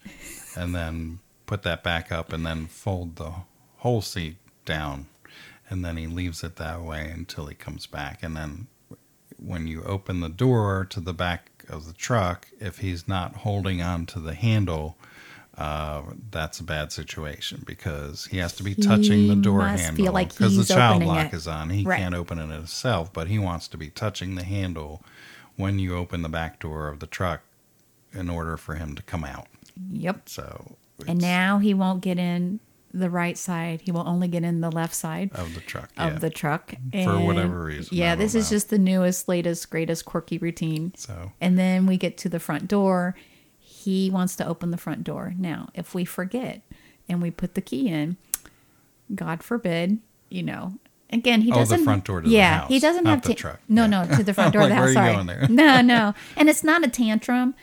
[0.57, 3.33] and then put that back up, and then fold the
[3.83, 5.07] whole seat down,
[5.69, 8.67] and then he leaves it that way until he comes back, and then
[9.39, 13.83] when you open the door to the back of the truck, if he's not holding
[13.83, 14.97] on to the handle,
[15.59, 20.13] uh, that's a bad situation because he has to be touching the door handle feel
[20.13, 21.37] like because the child lock it.
[21.37, 21.71] is on.
[21.71, 21.99] He Right.
[21.99, 25.03] can't open it himself, but he wants to be touching the handle
[25.57, 27.43] when you open the back door of the truck
[28.13, 29.49] in order for him to come out.
[29.91, 30.29] Yep.
[30.29, 32.61] So And now he won't get in
[32.95, 33.81] the right side.
[33.85, 36.19] He will only get in the left side of the truck of yeah.
[36.19, 36.75] the truck.
[36.93, 40.93] For whatever reason, Yeah, this is just the newest, latest, greatest quirky routine.
[40.97, 43.15] So And then we get to the front door.
[43.59, 45.35] He wants to open the front door.
[45.37, 46.63] Now, if we forget
[47.09, 48.17] and we put the key in,
[49.15, 50.75] God forbid, you know.
[51.11, 51.75] Again, he doesn't.
[51.75, 53.35] Oh, the front door to the yeah, house, he doesn't have the to.
[53.35, 53.61] truck.
[53.69, 53.87] No, Yeah.
[54.07, 54.95] no, to the front door of the house.
[54.95, 55.15] where are you Sorry.
[55.15, 55.47] going there?
[55.51, 57.55] No, no, and it's not a tantrum.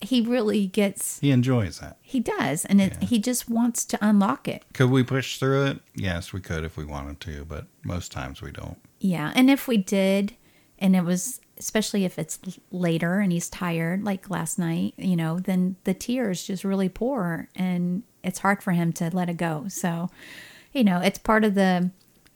[0.00, 1.20] He really gets.
[1.20, 1.96] he enjoys that.
[2.02, 4.62] He does, and it, he just wants to unlock it.
[4.74, 5.80] Could we push through it?
[5.94, 8.76] Yes, we could if we wanted to, but most times we don't.
[9.00, 10.36] Yeah, and if we did,
[10.78, 12.38] and it was especially if it's
[12.70, 17.48] later and he's tired, like last night, you know, then the tears just really pour,
[17.56, 19.66] and it's hard for him to let it go.
[19.68, 20.10] So,
[20.72, 21.90] you know, it's part of the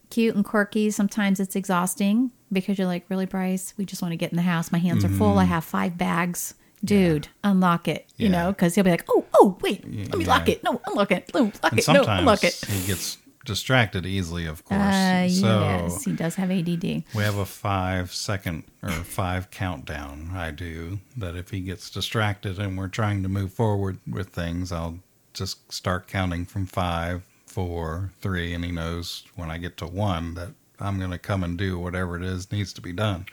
[0.08, 0.90] cute and quirky.
[0.90, 4.42] Sometimes it's exhausting because you're like, really, Bryce, we just want to get in the
[4.42, 4.72] house.
[4.72, 5.38] My hands are full.
[5.38, 5.52] I mm-hmm.
[5.52, 6.54] have five bags.
[6.84, 8.06] Dude, unlock it.
[8.16, 8.28] You.
[8.28, 8.32] Yeah.
[8.32, 10.62] know, because he'll be like, "Oh, oh, wait, let me lock it.
[10.64, 11.30] No, unlock it.
[11.34, 11.88] No, lock And it.
[11.88, 14.80] No, unlock it." he gets distracted easily, of course.
[14.80, 16.82] Uh, so yes, he does have ADD.
[17.14, 20.30] we have a five second or five countdown.
[20.34, 24.72] I do that if he gets distracted and we're trying to move forward with things,
[24.72, 25.00] I'll
[25.34, 30.34] just start counting from five, four, three, and he knows when I get to one
[30.34, 33.26] that I'm going to come and do whatever it is needs to be done.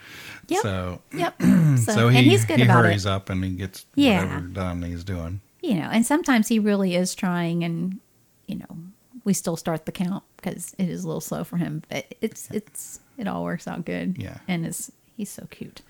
[0.47, 0.61] Yep.
[0.61, 1.35] So, Yep.
[1.77, 3.09] So, so he, and he's good he about hurries it.
[3.11, 4.23] up and he gets Yeah.
[4.23, 5.41] whatever done he's doing.
[5.61, 7.99] You know, and sometimes he really is trying, and
[8.47, 8.77] you know,
[9.25, 11.83] we still start the count because it is a little slow for him.
[11.89, 14.17] But it's it's it all works out good.
[14.17, 14.37] Yeah.
[14.47, 15.81] and it's he's so cute.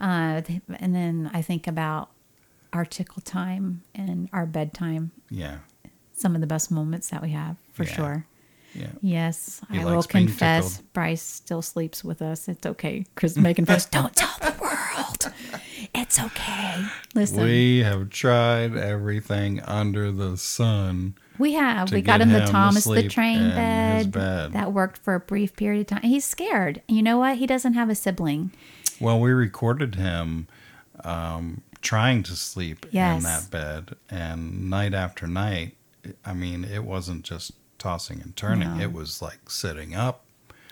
[0.00, 0.42] Uh,
[0.78, 2.10] and then I think about
[2.72, 5.10] our tickle time and our bedtime.
[5.30, 5.58] Yeah.
[6.14, 7.92] Some of the best moments that we have for Yeah.
[7.92, 8.26] sure.
[8.78, 8.88] Yeah.
[9.02, 10.76] Yes, He I will confess.
[10.76, 10.92] tickled.
[10.92, 12.48] Bryce still sleeps with us.
[12.48, 13.04] It's okay.
[13.16, 13.84] Chris making face.
[13.86, 15.32] Don't tell the world.
[15.94, 16.84] It's okay.
[17.14, 21.14] Listen, we, have tried everything under the sun.
[21.38, 21.92] We have.
[21.92, 24.12] We got him the Thomas the Train bed.
[24.12, 24.52] bed.
[24.52, 26.02] That worked for a brief period of time.
[26.02, 26.82] He's scared.
[26.88, 27.38] You know what?
[27.38, 28.50] He doesn't have a sibling.
[29.00, 30.48] Well, we recorded him
[31.04, 33.18] um, trying to sleep Yes.
[33.18, 35.76] in that bed, and night after night,
[36.24, 38.82] I mean, it wasn't just tossing and turning; No.
[38.82, 40.24] it was like sitting up,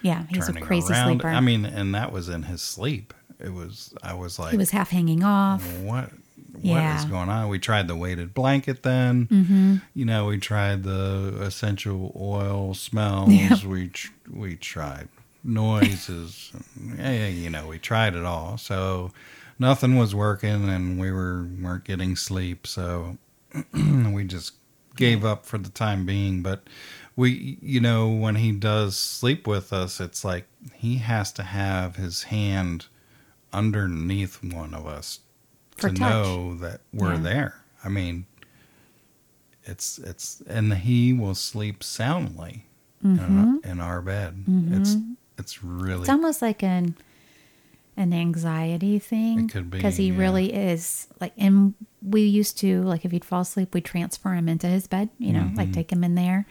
[0.03, 1.07] Yeah, he's a crazy around.
[1.07, 1.29] sleeper.
[1.29, 3.15] I mean, and that was in his sleep.
[3.39, 3.93] It was.
[4.03, 5.63] I was like, he was half hanging off.
[5.79, 6.11] what?
[6.53, 7.07] What is Yeah.
[7.11, 7.49] going on?
[7.51, 8.83] We tried the weighted blanket.
[8.83, 9.77] Then, mm-hmm.
[9.93, 13.29] you know, we tried the essential oil smells.
[13.67, 15.09] We tr- we tried
[15.45, 16.53] noises.
[16.99, 18.57] yeah, you know, we tried it all.
[18.59, 19.13] So
[19.59, 22.67] nothing was working, and we were weren't getting sleep.
[22.67, 23.19] So
[23.75, 24.55] we just
[24.97, 26.43] gave up for the time being.
[26.43, 26.65] But
[27.15, 31.97] we, you know, when he does sleep with us, it's like he has to have
[31.97, 32.87] his hand
[33.53, 35.21] underneath one of us
[35.77, 36.01] For to touch.
[36.01, 37.21] know that we're Yeah.
[37.21, 37.55] there.
[37.85, 38.27] I mean,
[39.65, 42.67] it's it's and he will sleep soundly
[43.03, 43.57] in, our, mm-hmm.
[43.71, 44.45] in our bed.
[44.49, 44.81] Mm-hmm.
[44.81, 44.97] It's
[45.39, 46.97] it's really It's almost like an
[47.97, 49.45] an anxiety thing.
[49.47, 50.19] It could be, because he yeah.
[50.19, 51.33] really is like.
[51.39, 55.09] And we used to like if he'd fall asleep, we transfer him into his bed.
[55.19, 55.57] You know, Mm-hmm.
[55.57, 56.47] like take him in there.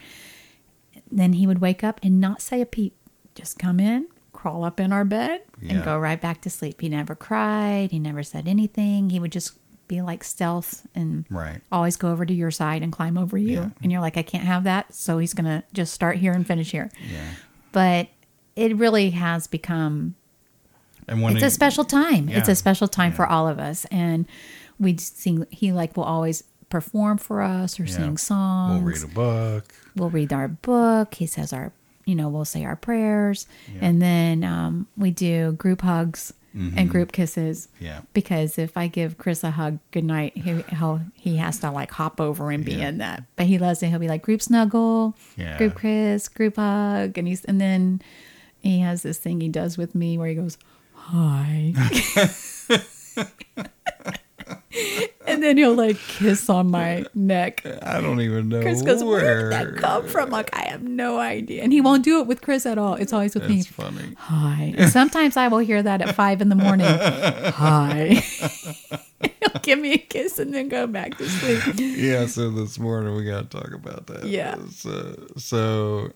[1.11, 2.95] Then he would wake up and not say a peep.
[3.35, 5.75] Just come in, crawl up in our bed Yeah.
[5.75, 6.81] and go right back to sleep.
[6.81, 7.91] He never cried.
[7.91, 9.09] He never said anything.
[9.09, 11.61] He would just be like stealth and Right.
[11.71, 13.53] always go over to your side and climb over you.
[13.59, 13.69] Yeah.
[13.83, 14.93] And you're like, I can't have that.
[14.95, 16.89] So he's going to just start here and finish here.
[17.11, 17.29] Yeah.
[17.71, 18.07] But
[18.55, 20.15] it really has become
[21.07, 22.29] And when it's he- a special time.
[22.29, 23.85] It's a special time for all of us.
[23.85, 24.27] And
[24.79, 27.91] we sing, he like will always perform for us or Yeah.
[27.95, 28.81] sing songs.
[28.83, 29.73] we'll read a book.
[29.95, 31.13] We'll read our book.
[31.15, 31.71] He says our,
[32.05, 33.47] you know, we'll say our prayers.
[33.81, 37.67] And then um, we do group hugs and group kisses.
[37.75, 37.85] Mm-hmm.
[37.85, 38.01] Yeah.
[38.13, 42.21] Because if I give Chris a hug goodnight, he he'll, he has to like hop
[42.21, 42.87] over and be Yeah.
[42.89, 43.23] in that.
[43.35, 43.89] But he loves it.
[43.89, 45.57] He'll be like group snuggle, Yeah.
[45.57, 48.01] group kiss, group hug, and he's and then
[48.61, 50.57] he has this thing he does with me where he goes,
[51.07, 51.73] "Hi,"
[55.27, 57.65] and then he'll like kiss on my neck.
[57.83, 59.21] I don't even know Chris goes, where.
[59.21, 62.27] "Where did that come from?" Like I have no idea, and he won't do it
[62.27, 62.95] with Chris at all.
[62.95, 63.61] It's always with me.
[63.63, 64.15] Funny.
[64.17, 64.73] Hi.
[64.77, 66.87] And sometimes I will hear that at five in the morning.
[66.87, 68.23] Hi.
[69.21, 71.75] He'll give me a kiss and then go back to sleep.
[71.77, 74.25] Yeah, so this morning we got to talk about that.
[74.25, 74.57] Yeah.
[74.71, 76.11] So, so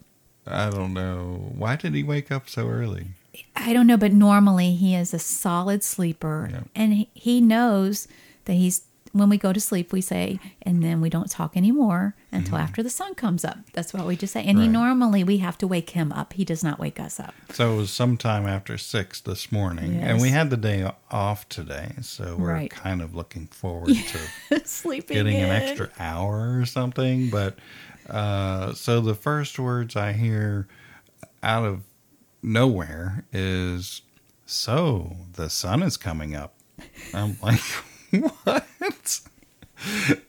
[0.45, 1.51] I don't know.
[1.55, 3.07] Why did he wake up so early?
[3.59, 6.61] I don't know, but normally he is a solid sleeper, Yeah.
[6.75, 8.07] and he, he knows
[8.45, 8.83] that he's.
[9.11, 12.83] When we go to sleep, we say, and then we don't talk anymore until after
[12.83, 13.57] the sun comes up.
[13.73, 14.43] That's what we just say.
[14.45, 14.73] And he Mm-hmm.
[14.73, 16.33] Normally we have to wake him up.
[16.33, 17.33] He does not wake us up.
[17.51, 21.93] So it was sometime after six this morning, and we had the day off today,
[22.01, 22.69] so we're Right.
[22.69, 23.95] kind of looking forward
[24.49, 27.31] to Sleeping getting an extra hour or something.
[27.31, 27.57] But
[28.07, 30.67] uh, so the first words I hear
[31.41, 31.81] out of
[32.41, 34.01] nowhere is,
[34.45, 36.53] "So the sun is coming up."
[37.13, 37.59] I'm like,
[38.43, 39.21] "What?"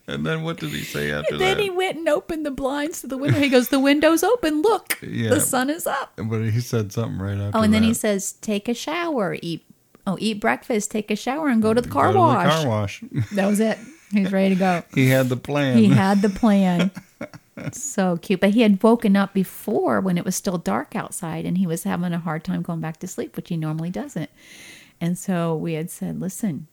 [0.07, 1.63] And then what did he say after And then that?
[1.63, 3.41] he went and opened the blinds to the window.
[3.41, 4.63] He goes, "The window's open.
[4.63, 5.31] Look, Yeah.
[5.31, 7.59] the sun is up." but he said something right after.
[7.59, 9.65] Oh, and then he says, "Take a shower, eat
[10.07, 12.67] oh, eat breakfast, take a shower, and go to the Go car the wash." car
[12.69, 13.03] wash.
[13.33, 13.79] That was it.
[14.13, 14.83] He's ready to go.
[14.95, 15.79] he had the plan.
[15.79, 16.91] He had the plan.
[17.73, 21.59] so cute, but he had woken up before when it was still dark outside, and
[21.59, 24.31] he was having a hard time going back to sleep, which he normally doesn't.
[25.01, 26.67] And so we had said, "Listen."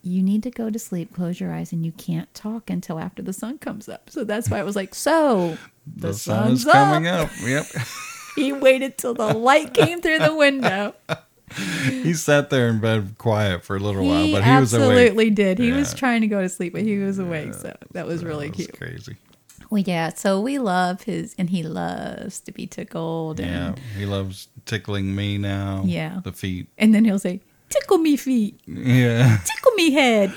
[0.00, 3.20] You need to go to sleep, close your eyes, and you can't talk until after
[3.20, 4.08] the sun comes up.
[4.08, 7.26] So that's why I was like, so the, the, sun is sun's coming up.
[7.26, 7.32] up.
[7.44, 7.66] Yep.
[8.36, 10.94] He waited till the light came through the window.
[11.90, 14.88] he sat there in bed quiet for a little while, but he was awake.
[14.88, 15.58] absolutely did.
[15.58, 17.52] He was trying to go to sleep, but he was awake.
[17.54, 18.78] So that was really That was cute.
[18.78, 19.16] crazy.
[19.70, 20.10] Well, yeah.
[20.14, 23.38] So we love his, and he loves to be tickled.
[23.40, 25.82] Yeah, And, he loves tickling me now.
[25.84, 26.20] Yeah.
[26.24, 26.68] the feet.
[26.78, 30.34] and then he'll say, "Tickle me feet, Yeah, tickle me head,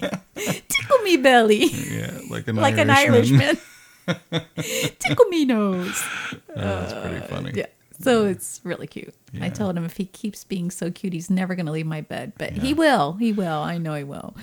[0.00, 3.58] tickle me belly, yeah, like an like an Irishman.
[4.08, 4.42] Irishman,
[4.98, 7.52] tickle me nose." Oh, that's pretty uh, funny.
[7.54, 7.66] Yeah.
[8.00, 9.12] So it's really cute.
[9.40, 12.00] I told him if he keeps being so cute, he's never going to leave my
[12.00, 12.32] bed.
[12.38, 13.14] But he will.
[13.14, 13.58] He will.
[13.58, 14.36] I know he will.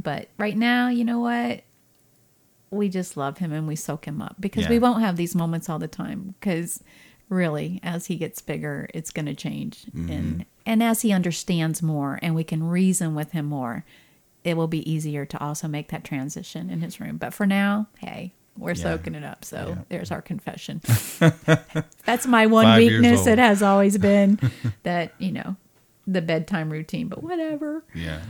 [0.00, 1.64] But right now, you know what?
[2.70, 5.68] We just love him and we soak him up because we won't have these moments
[5.68, 6.34] all the time.
[6.40, 6.82] Because
[7.28, 9.86] really, as he gets bigger, it's going to change.
[9.86, 10.10] Mm-hmm.
[10.10, 13.84] And and as he understands more and we can reason with him more,
[14.42, 17.16] it will be easier to also make that transition in his room.
[17.18, 18.82] But for now, hey, we're Yeah.
[18.82, 19.44] soaking it up.
[19.44, 19.82] So Yeah.
[19.90, 20.80] there's our confession.
[22.04, 23.26] That's my one Five weakness.
[23.26, 24.38] It has always been
[24.82, 25.56] that, you know,
[26.06, 27.82] the bedtime routine, but whatever.
[27.94, 28.20] Yeah,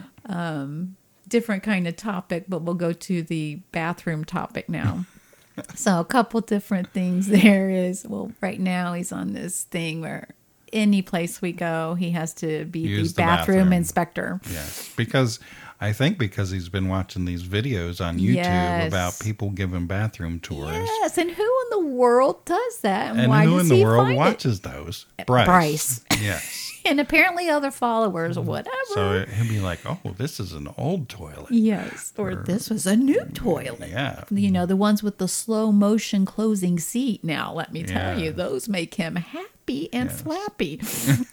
[1.34, 5.04] Different kind of topic, but we'll go to the bathroom topic now.
[5.74, 10.28] so a couple different things there is, well, right now he's on this thing where
[10.72, 13.72] any place we go, he has to be the the bathroom, bathroom.
[13.72, 14.40] inspector.
[14.48, 14.92] yes.
[14.96, 15.40] Because
[15.80, 18.88] I think because he's been watching these videos on YouTube Yes.
[18.88, 20.72] about people giving bathroom tours.
[20.72, 23.10] Yes, and who in the world does that?
[23.10, 24.18] And, And why who in the he world find it?
[24.18, 25.06] watches those?
[25.26, 25.46] Bryce.
[25.46, 26.00] Bryce.
[26.22, 26.63] Yes.
[26.90, 28.46] And apparently other followers, mm-hmm.
[28.46, 28.76] whatever.
[28.92, 32.94] So he'll be like, "Oh, this is an old toilet." Yes, or this was a
[32.94, 33.88] new toilet.
[33.88, 34.24] Yeah.
[34.30, 37.24] You know, the ones with the slow motion closing seat.
[37.24, 38.24] Now, let me tell Yeah.
[38.24, 40.20] you, those make him happy and Yes.
[40.20, 40.80] flappy.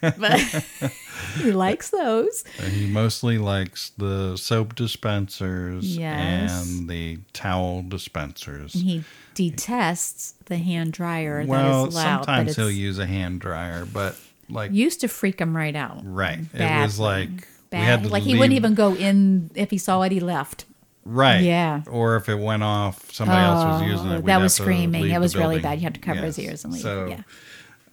[0.18, 0.40] but
[1.36, 2.44] he likes those.
[2.70, 6.66] He mostly likes the soap dispensers Yes.
[6.66, 8.72] and the towel dispensers.
[8.72, 12.24] He detests the hand dryer well, that is loud.
[12.24, 14.16] sometimes he'll use a hand dryer, but
[14.52, 16.00] like used to freak him right out.
[16.04, 16.82] right, it Bad.
[16.82, 17.38] was like we
[17.70, 17.84] Bad.
[17.84, 20.12] had to like he wouldn't even go in if he saw it.
[20.12, 20.64] He left.
[21.04, 21.42] right.
[21.42, 21.82] Yeah.
[21.90, 24.16] or if it went off, somebody else was using Oh, it.
[24.18, 25.10] we'd that was screaming.
[25.10, 25.78] It was really bad.
[25.78, 26.82] You had to cover his ears and leave.
[26.82, 27.22] So, yeah.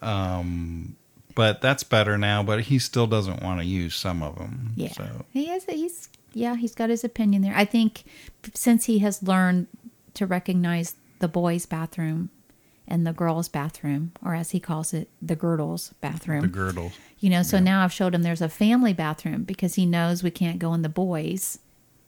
[0.02, 0.96] Um,
[1.36, 2.44] but that's better now.
[2.44, 4.74] But he still doesn't want to use some of them.
[4.76, 5.64] Yeah, So he has.
[5.66, 6.56] He's yeah.
[6.56, 7.54] He's got his opinion there.
[7.56, 8.04] I think
[8.54, 9.68] since he has learned
[10.16, 12.30] to recognize the boys' bathroom
[12.90, 16.42] in the girls' bathroom, or as he calls it, the girdles bathroom.
[16.42, 16.94] The girdles.
[17.20, 20.32] You know, so now I've showed him there's a family bathroom because he knows we
[20.32, 21.60] can't go in the boys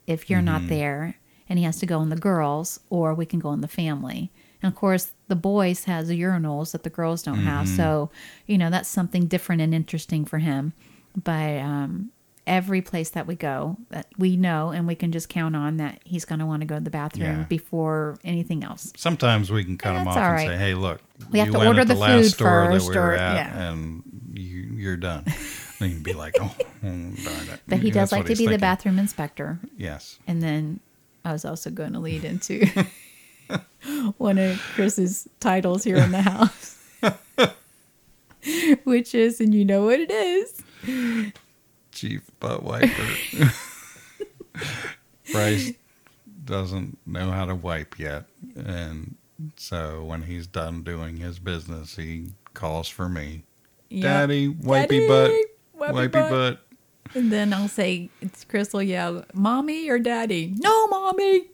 [0.08, 1.16] if you're not there,
[1.48, 4.32] and he has to go in the girls, or we can go in the family.
[4.64, 8.10] And of course, the boys has urinals that the girls don't have, so
[8.48, 10.74] you know that's something different and interesting for him.
[11.16, 12.12] But um,
[12.52, 16.02] every place that we go, that we know and we can just count on that
[16.04, 17.44] he's going to want to go to the bathroom Yeah.
[17.44, 18.92] before anything else.
[18.98, 20.48] Sometimes we can cut them That's off and right.
[20.50, 21.00] say, "Hey, look,
[21.32, 23.70] We have to order the last food first, we or- at, yeah.
[23.72, 25.24] and you, you're done."
[25.80, 28.36] then you can be like, oh, "Oh, darn it!" But he That's does like to
[28.36, 29.58] be the bathroom inspector.
[29.78, 30.20] Yes.
[30.28, 30.80] And then
[31.24, 32.68] I was also going to lead into
[34.18, 36.78] one of Chris's titles here in the house,
[38.84, 40.62] which is, and you know what it is.
[42.02, 42.90] Chief butt wiper.
[45.32, 45.74] Bryce
[46.46, 49.16] doesn't know how to wipe yet, and
[49.56, 53.44] so when he's done doing his business, he calls for me.
[53.90, 54.02] Yep.
[54.02, 55.32] Daddy, wipey Daddy, butt,
[55.78, 56.60] wipey wipey butt." butt.
[57.14, 60.56] And then I'll say, it's Crystal yell, Mommy or Daddy?
[60.58, 61.50] No, Mommy,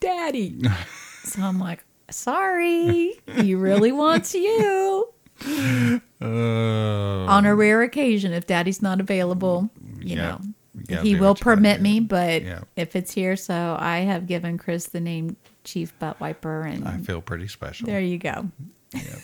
[0.00, 0.56] Daddy.
[1.24, 5.08] so I'm like, Sorry, he really wants you.
[5.44, 9.70] Uh, On a rare occasion, if Daddy's not available,
[10.04, 10.22] you Yeah.
[10.22, 10.40] know,
[10.88, 12.60] gotta he will what you gotta permit me, but Yeah.
[12.76, 16.98] if it's here, so I have given Chris the name Chief Butt Wiper, and I
[16.98, 17.86] feel pretty special.
[17.86, 18.48] there you go.
[18.94, 19.18] Yeah.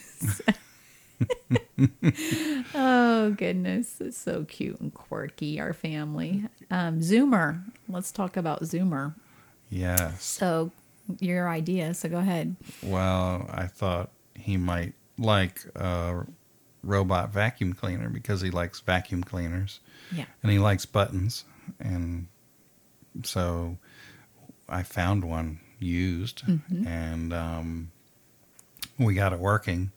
[2.74, 5.60] Oh goodness, it's so cute and quirky.
[5.60, 7.62] Our family, um, Zoomer.
[7.88, 9.14] Let's talk about Zoomer.
[9.70, 10.22] Yes.
[10.24, 10.70] So,
[11.20, 11.94] your idea.
[11.94, 12.56] So go ahead.
[12.82, 16.24] Well, I thought he might like a
[16.88, 19.80] robot vacuum cleaner because he likes vacuum cleaners
[20.12, 20.24] Yeah.
[20.42, 21.44] and he likes buttons.
[21.78, 22.26] And
[23.22, 23.76] so
[24.68, 26.86] I found one used Mm-hmm.
[26.86, 27.90] and um,
[28.98, 29.92] we got it working.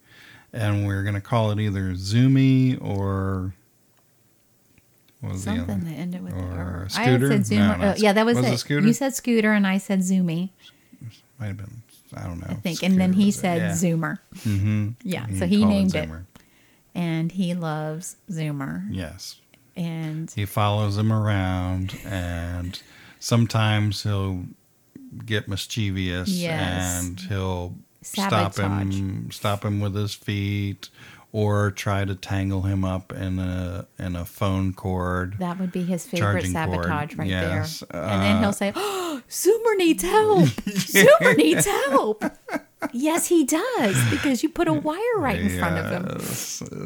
[0.53, 3.53] And we're going to call it either Zoomy or.
[5.21, 5.59] What was the other?
[5.59, 7.43] Something that ended with Or I had scooter?
[7.43, 7.91] said No, Zoomer.
[7.93, 8.83] oh, yeah, that was, was it it.
[8.83, 10.49] You said scooter, and I said Zoomy.
[11.39, 11.81] Might have been,
[12.15, 12.47] I don't know.
[12.49, 13.71] I think, and then he said yeah.
[13.71, 14.89] Zoomer, Mm-hmm.
[15.03, 16.09] Yeah, so he named it.
[16.09, 16.25] Zoomer.
[16.95, 19.39] And he loves Zoomer, Yes.
[19.75, 22.81] and He follows him around, and
[23.19, 24.45] sometimes he'll
[25.25, 27.03] get mischievous, Yes.
[27.05, 30.89] and he'll stop him, stop him with his feet,
[31.33, 35.35] or try to tangle him up in a in a phone cord.
[35.39, 37.83] that would be his favorite Charging cord, sabotage right yes.
[37.89, 38.01] there.
[38.03, 40.49] and then Uh, he'll say, oh, "Zoomer needs help.
[40.65, 42.23] Zoomer needs help."
[42.91, 46.19] yes, he does because you put a wire right in front of him.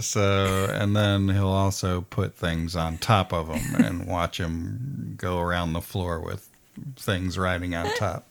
[0.01, 5.39] So, and then he'll also put things on top of him and watch him go
[5.39, 6.49] around the floor with
[6.97, 8.27] things riding on top.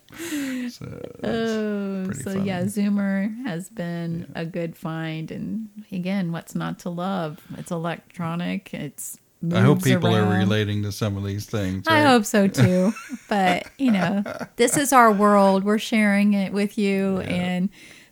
[0.68, 2.62] So, Oh, so yeah.
[2.64, 7.40] Zoomer has been a good find, and again, what's not to love?
[7.58, 8.72] It's electronic.
[8.74, 9.18] It's
[9.52, 11.86] I hope people are relating to some of these things.
[11.88, 12.92] I hope so too.
[13.28, 14.22] but you know,
[14.56, 15.64] this is our world.
[15.64, 17.68] We're sharing it with you, and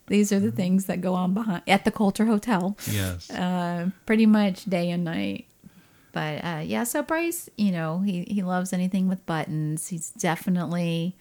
[0.08, 3.30] these are the things that go on behind at the Coulter Hotel, Yes.
[3.30, 5.46] uh, pretty much day and night.
[6.12, 9.88] But uh, yeah, so Bryce, you know, he he loves anything with buttons.
[9.88, 11.16] He's definitely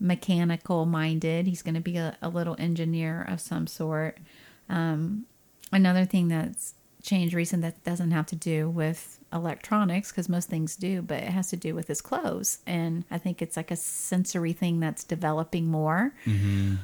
[0.00, 1.46] mechanical minded.
[1.46, 4.18] He's going to be a, a little engineer of some sort.
[4.68, 5.26] Um,
[5.70, 10.76] another thing that's changed recent that doesn't have to do with electronics because most things
[10.76, 12.58] do, but it has to do with his clothes.
[12.66, 16.14] And I think it's like a sensory thing that's developing more.
[16.24, 16.74] Mm-hmm.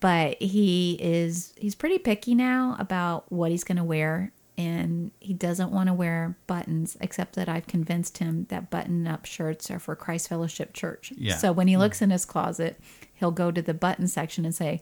[0.00, 5.34] But he is he's pretty picky now about what he's going to wear and he
[5.34, 9.78] doesn't want to wear buttons except that I've convinced him that button up shirts are
[9.78, 11.12] for Christ Fellowship Church.
[11.16, 11.36] Yeah.
[11.36, 11.82] So when he mm-hmm.
[11.82, 12.80] looks in his closet,
[13.14, 14.80] he'll go to the button section and say,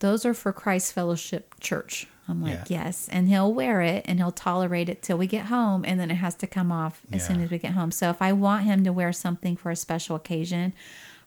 [0.00, 2.84] "Those are for Christ Fellowship Church." I'm like, Yeah.
[2.84, 6.10] "Yes." And he'll wear it and he'll tolerate it till we get home and then
[6.10, 7.90] it has to come off as soon as we get home.
[7.90, 10.72] So if I want him to wear something for a special occasion,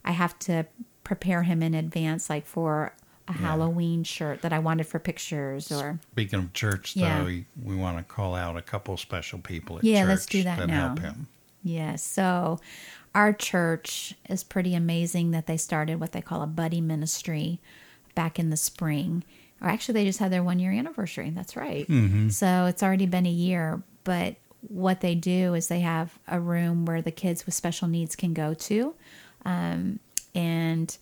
[0.04, 0.66] I have to
[1.04, 2.94] prepare him in advance like for
[3.28, 7.18] a Halloween shirt that I wanted for pictures or Speaking of church, Yeah.
[7.20, 10.26] though, we, we want to call out a couple special people at Yeah, church let's
[10.26, 10.88] do that now.
[10.88, 11.28] help him.
[11.62, 12.02] Yes.
[12.02, 12.60] So
[13.14, 17.60] our church is pretty amazing that they started what they call a buddy ministry
[18.14, 19.24] back in the spring.
[19.60, 21.30] Or actually, they just had their one year anniversary.
[21.30, 21.86] That's right.
[22.30, 23.82] So it's already been a year.
[24.04, 28.16] But what they do is they have a room where the kids with special needs
[28.16, 28.94] can go to.
[29.44, 30.00] Um,
[30.34, 30.96] and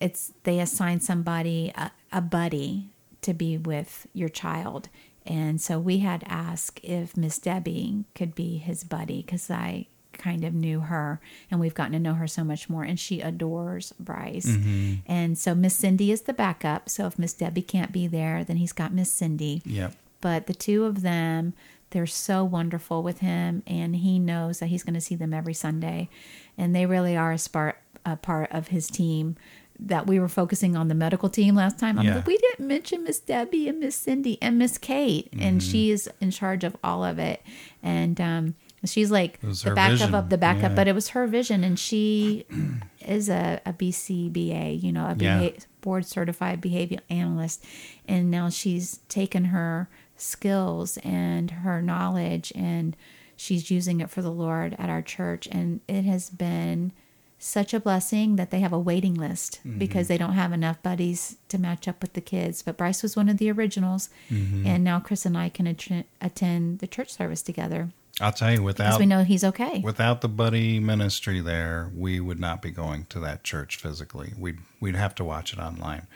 [0.00, 2.90] it's they assign somebody a, a buddy
[3.22, 4.88] to be with your child
[5.26, 9.86] and so we had asked if miss debbie could be his buddy because i
[10.20, 12.84] kind of knew her, and we've gotten to know her so much more.
[12.84, 14.46] And she adores Bryce.
[14.46, 14.94] Mm-hmm.
[15.06, 16.88] And so Miss Cindy is the backup.
[16.88, 19.62] So if Miss Debbie can't be there, then he's got Miss Cindy.
[19.64, 19.94] Yep.
[20.20, 21.54] But the two of them,
[21.90, 25.54] they're so wonderful with him, and he knows that he's going to see them every
[25.54, 26.08] Sunday,
[26.56, 29.36] and they really are a, spar- a part of his team.
[29.82, 31.98] That we were focusing on the medical team last time.
[31.98, 32.16] I'm Yeah.
[32.16, 35.42] like, we didn't mention Miss Debbie and Miss Cindy and Miss Kate, Mm-hmm.
[35.42, 37.40] and she is in charge of all of it.
[37.82, 38.54] And um,
[38.84, 40.14] she's like the backup vision.
[40.14, 40.74] of the backup, Yeah.
[40.76, 42.46] but it was her vision, and she
[43.06, 45.38] is a, a BCBA, you know, a Yeah.
[45.40, 47.64] beha- board certified behavioral analyst,
[48.08, 52.94] and now she's taken her skills and her knowledge and
[53.36, 56.92] she's using it for the Lord at our church, and it has been
[57.38, 61.38] such a blessing that they have a waiting list because they don't have enough buddies
[61.48, 62.60] to match up with the kids.
[62.60, 66.80] But Bryce was one of the originals, and now Chris and I can att- attend
[66.80, 67.88] the church service together
[68.20, 69.80] I'll tell you, without because we know he's okay.
[69.80, 74.32] without the buddy ministry there, we would not be going to that church physically.
[74.38, 76.06] We'd we'd have to watch it online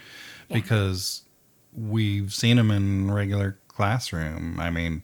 [0.48, 0.56] Yeah.
[0.56, 1.22] because
[1.72, 4.60] we've seen him in regular classroom.
[4.60, 5.02] I mean,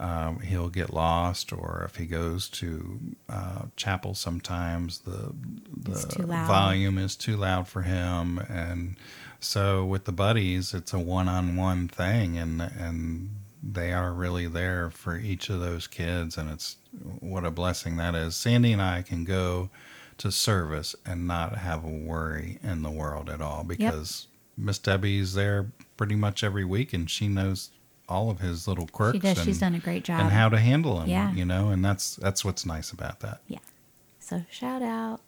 [0.00, 5.34] um, he'll get lost, or if he goes to uh, chapel, sometimes the
[5.76, 8.96] the volume is too loud for him, and
[9.40, 13.30] so with the buddies, it's a one-on-one thing, and and
[13.62, 16.76] they are really there for each of those kids, and it's
[17.20, 18.36] what a blessing that is.
[18.36, 19.70] Sandy and I can go
[20.18, 25.34] to service and not have a worry in the world at all because Miss Debbie's
[25.34, 27.70] there pretty much every week, and she knows
[28.08, 29.16] all of his little quirks.
[29.16, 29.38] She does.
[29.38, 30.20] And, She's done a great job.
[30.20, 31.08] and how to handle them.
[31.08, 31.32] Yeah.
[31.32, 33.40] you know, and that's that's what's nice about that.
[33.48, 33.58] Yeah.
[34.18, 35.20] So shout out.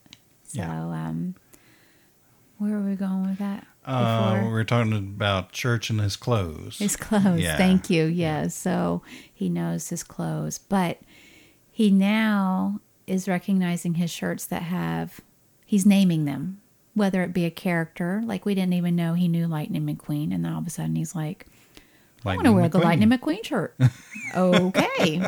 [0.45, 0.83] So Yeah.
[0.83, 1.35] um
[2.59, 3.67] where are we going with that?
[3.85, 6.79] Uh, we we're talking about church and his clothes.
[6.79, 7.41] his clothes.
[7.41, 7.57] Yeah.
[7.57, 8.05] Thank you.
[8.05, 8.49] Yeah.
[8.49, 9.03] So
[9.33, 10.59] he knows his clothes.
[10.59, 10.99] But
[11.71, 15.21] he now is recognizing his shirts that have
[15.65, 16.61] he's naming them.
[16.95, 20.45] Whether it be a character, like we didn't even know he knew Lightning McQueen, and
[20.45, 21.47] then all of a sudden he's like,
[22.25, 23.77] I want to wear the Lightning McQueen shirt.
[24.37, 25.23] okay.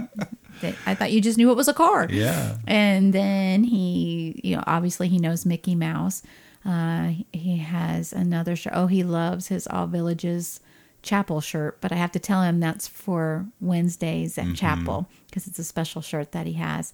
[0.87, 2.07] I thought you just knew it was a car.
[2.11, 2.59] Yeah.
[2.67, 6.23] And then he, you know, obviously he knows Mickey Mouse.
[6.65, 8.73] Uh, he has another shirt.
[8.77, 10.61] Oh, he loves his All Villages
[11.03, 14.51] chapel shirt, but I have to tell him that's for Wednesdays Mm-hmm.
[14.53, 16.93] at chapel because it's a special shirt that he has.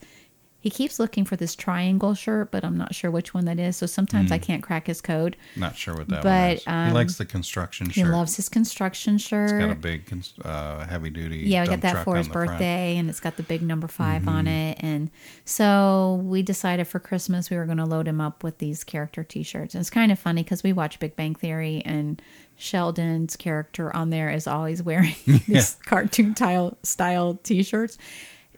[0.60, 3.76] He keeps looking for this triangle shirt, but I'm not sure which one that is.
[3.76, 4.34] So sometimes Mm.
[4.34, 5.36] I can't crack his code.
[5.54, 6.62] Not sure what that But, one is.
[6.66, 8.06] um, he likes the construction He shirt.
[8.06, 9.50] He loves his construction shirt.
[9.52, 10.12] It's got a big,
[10.44, 11.44] uh, heavy duty.
[11.46, 12.50] Yeah, we got that for his the front.
[12.50, 14.78] birthday, and it's got the big number 5 on it.
[14.80, 15.10] And
[15.44, 19.22] so we decided for Christmas we were going to load him up with these character
[19.22, 19.74] T-shirts.
[19.76, 22.20] And it's kind of funny because we watch Big Bang Theory, and
[22.56, 25.14] Sheldon's character on there is always wearing
[25.48, 27.96] this cartoon tile style T-shirts.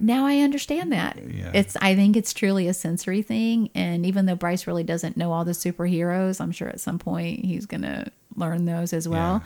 [0.00, 1.18] Now I understand that.
[1.22, 1.50] Yeah.
[1.54, 5.32] It's I think it's truly a sensory thing, and even though Bryce really doesn't know
[5.32, 9.42] all the superheroes, I'm sure at some point he's gonna learn those as well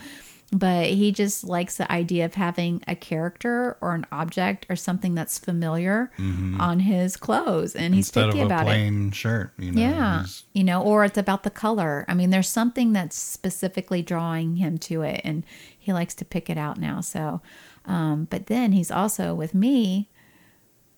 [0.53, 5.15] but he just likes the idea of having a character or an object or something
[5.15, 6.13] that's familiar
[6.61, 9.81] on his clothes and he's Instead picky of a about it plain shirt, you know.
[9.81, 14.57] yeah you know or it's about the color i mean there's something that's specifically drawing
[14.57, 15.45] him to it and
[15.77, 17.41] he likes to pick it out now so
[17.87, 20.09] um, but then he's also with me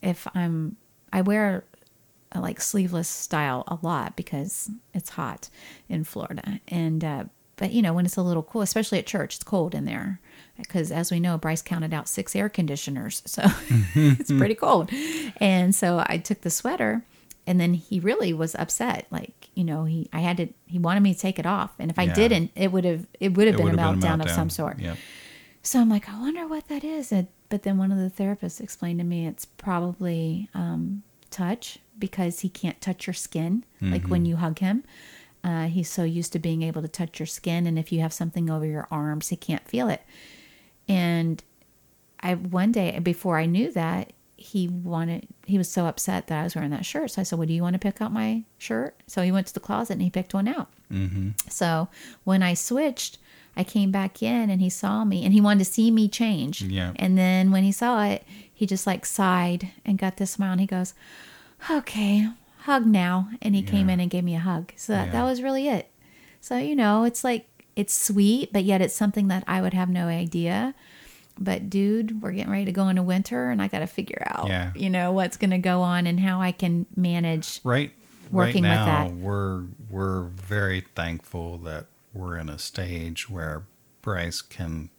[0.03, 0.77] if i'm
[1.13, 1.65] i wear
[2.33, 5.49] a like sleeveless style a lot because it's hot
[5.89, 6.61] in florida.
[6.69, 7.25] And uh,
[7.57, 10.21] but you know when it's a little cool especially at church it's cold in there.
[10.59, 13.43] Because as we know bryce counted out six air conditioners so
[13.95, 14.91] it's pretty cold.
[15.39, 17.05] And so i took the sweater
[17.47, 19.07] and then he really was upset.
[19.11, 21.71] Like you know he i had to he wanted me to take it off.
[21.79, 22.15] And if i Yeah.
[22.15, 24.79] didn't it would have it would have it been, a meltdown, of some sort.
[24.81, 24.99] Yep.
[25.63, 27.13] so I'm like, I wonder what that is.
[27.13, 32.41] And, but then one of the therapists explained to me it's probably um, touch because
[32.41, 33.65] he can't touch your skin.
[33.81, 34.85] Like when you hug him,
[35.45, 37.67] uh, he's so used to being able to touch your skin.
[37.67, 40.03] And if you have something over your arms, he can't feel it.
[40.89, 41.43] And
[42.21, 46.45] I one day before I knew that he wanted he was so upset that I
[46.45, 47.13] was wearing that shirt.
[47.13, 49.47] So I said, "Well, do you want to pick out my shirt?" So he went
[49.49, 50.69] to the closet and he picked one out.
[50.93, 51.31] Mm-hmm.
[51.49, 51.89] So
[52.25, 53.19] when I switched,
[53.57, 56.63] I came back in and he saw me and he wanted to see me change.
[56.63, 56.93] Yeah.
[56.97, 60.61] And then when he saw it, he just like sighed and got this smile and
[60.61, 60.93] he goes,
[61.71, 62.29] Okay,
[62.61, 63.29] hug now.
[63.41, 64.73] And he came in and gave me a hug.
[64.77, 65.13] So that, Yeah.
[65.13, 65.91] that was really it.
[66.41, 69.89] So, you know, it's like, it's sweet, but yet it's something that I would have
[69.89, 70.75] no idea.
[71.39, 74.49] But dude, we're getting ready to go into winter and I got to figure out,
[74.49, 74.73] Yeah.
[74.75, 77.61] you know, what's going to go on and how I can manage.
[77.65, 77.93] Right.
[78.33, 79.15] Working with right now, that.
[79.15, 81.87] we're we're very thankful that
[82.17, 83.65] we're in a stage where
[84.03, 84.91] Bryce can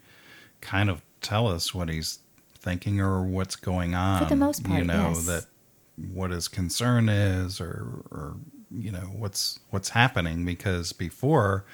[0.61, 2.20] kind of tell us what he's
[2.55, 4.24] thinking or what's going on.
[4.24, 5.26] For the most part, you know yes.
[5.26, 5.45] that
[6.13, 8.36] what his concern is or or
[8.72, 11.65] you know what's what's happening because before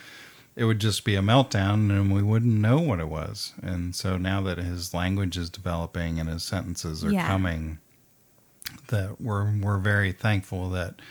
[0.56, 3.54] it would just be a meltdown and we wouldn't know what it was.
[3.64, 7.26] And so now that his language is developing and his sentences are Yeah.
[7.28, 7.80] coming,
[8.89, 11.02] that we're we're very thankful that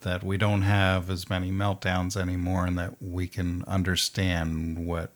[0.00, 5.12] that we don't have as many meltdowns anymore and that we can understand what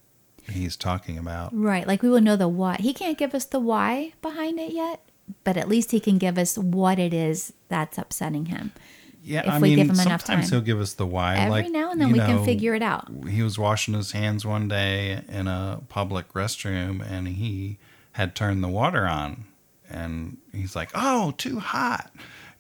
[0.51, 1.51] he's talking about.
[1.55, 1.87] Right.
[1.87, 2.77] Like we will know the why.
[2.81, 5.01] He can't give us the why behind it yet,
[5.45, 8.73] but at least he can give us what it is that's upsetting him.
[9.25, 10.59] Yeah, If I we mean, give him enough sometimes time.
[10.59, 11.37] he'll give us the why.
[11.37, 13.09] Every like, now and then we can figure it out.
[13.29, 17.79] He was washing his hands one day in a public restroom, and he
[18.13, 19.45] had turned the water on,
[19.89, 22.11] and he's like, "Oh, too hot,"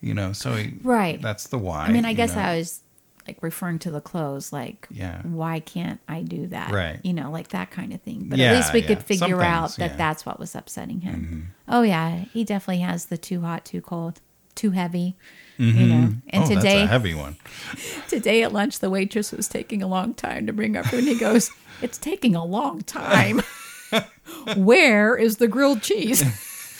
[0.02, 0.32] you know.
[0.32, 1.20] So he, Right.
[1.22, 1.86] That's the why.
[1.86, 2.42] I mean, I guess know.
[2.42, 2.80] I was
[3.26, 5.22] like referring to the clothes, like, Yeah.
[5.22, 6.72] why can't I do that?
[6.72, 6.98] Right.
[7.04, 8.26] You know, like that kind of thing.
[8.28, 9.88] But Yeah, at least we could figure out that yeah.
[9.88, 9.98] Mm-hmm.
[9.98, 11.54] that's what was upsetting him.
[11.68, 12.24] Oh, yeah.
[12.32, 14.20] He definitely has the too hot, too cold,
[14.56, 15.16] too heavy.
[15.58, 17.36] You know, and oh, today, that's a heavy one.
[18.08, 21.00] today at lunch, the waitress was taking a long time to bring our food.
[21.00, 23.42] And he goes, It's taking a long time.
[24.56, 26.24] Where is the grilled cheese?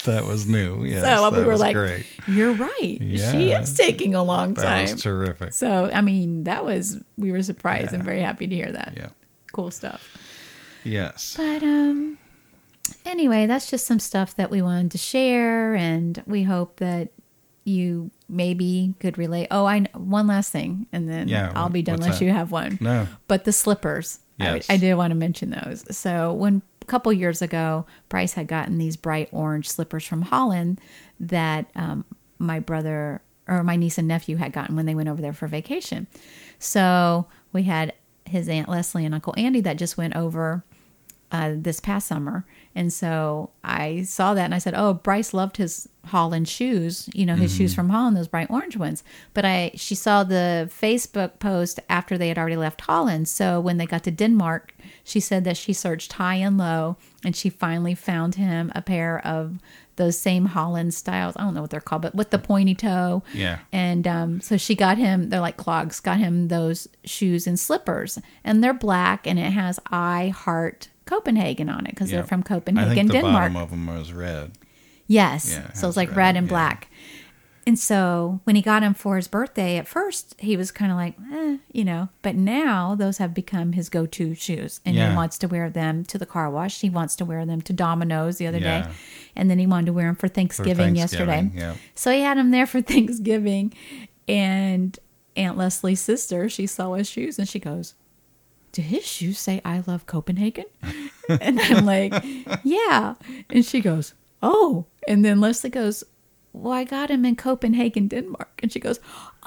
[0.05, 0.85] That was new.
[0.85, 2.07] Yes, so that we were was like, great.
[2.27, 2.97] You're right.
[3.01, 4.83] She is taking a long That time.
[4.91, 5.53] was terrific.
[5.53, 8.95] So, I mean, that was, we were surprised and very happy to hear that.
[8.97, 9.09] Yeah.
[9.53, 10.17] Cool stuff.
[10.85, 11.35] Yes.
[11.37, 12.19] But, um,
[13.07, 15.75] anyway, that's just some stuff that we wanted to share.
[15.75, 17.11] And we hope that
[17.65, 19.47] you maybe could relate.
[19.53, 22.25] Oh, I, one last thing, and then Yeah, I'll be done unless that?
[22.25, 22.79] you have one.
[22.81, 23.07] No.
[23.29, 24.19] But the slippers.
[24.41, 24.67] I- Yes.
[24.69, 25.85] I, did want to mention those.
[25.97, 30.81] So when couple years ago, Bryce had gotten these bright orange slippers from Holland
[31.21, 32.05] that um,
[32.39, 35.47] my brother or my niece and nephew had gotten when they went over there for
[35.47, 36.07] vacation.
[36.59, 37.93] So we had
[38.25, 40.65] his aunt Leslie and Uncle Andy that just went over
[41.31, 42.47] uh, this past summer.
[42.75, 47.09] And so I saw that and I said, "Oh, Bryce loved his Holland shoes.
[47.13, 49.05] You know, his shoes from Holland, those bright orange ones."
[49.35, 53.29] But I she saw the Facebook post after they had already left Holland.
[53.29, 57.37] So when they got to Denmark, she said that she searched high and low and
[57.37, 59.59] she finally found him a pair of
[59.97, 61.37] those same Holland styles.
[61.37, 63.23] I don't know what they're called, but with the pointy toe.
[63.35, 63.59] Yeah.
[63.73, 68.19] And um, so she got him, they're like clogs, got him those shoes and slippers.
[68.43, 72.29] And they're black and it has I Heart Copenhagen on it because they're Yep.
[72.29, 73.53] from I Copenhagen, think the Denmark.
[73.53, 74.53] bottom of them was red.
[75.07, 75.51] Yes.
[75.51, 76.51] Yeah, so it's has like red, red and yeah.
[76.51, 76.89] black.
[77.65, 80.97] And so when he got him for his birthday, at first he was kind of
[80.99, 84.81] like, eh, you know, but now those have become his go to shoes.
[84.85, 85.11] And Yeah.
[85.11, 86.81] he wants to wear them to the car wash.
[86.81, 88.83] He wants to wear them to Domino's the other Yeah.
[88.83, 88.89] day.
[89.37, 91.51] And then he wanted to wear them for For Thanksgiving, yesterday.
[91.55, 91.75] Yeah.
[91.95, 93.73] So he had them there for Thanksgiving.
[94.27, 94.99] And
[95.37, 97.95] Aunt Leslie's sister, she saw his shoes and she goes,
[98.73, 100.65] Do his shoes say I love Copenhagen?
[101.29, 102.13] and I'm like,
[102.65, 103.15] Yeah.
[103.51, 104.87] And she goes, Oh.
[105.07, 106.05] And then Leslie goes,
[106.53, 108.61] Well, I got him in Copenhagen, Denmark.
[108.63, 108.99] And she goes,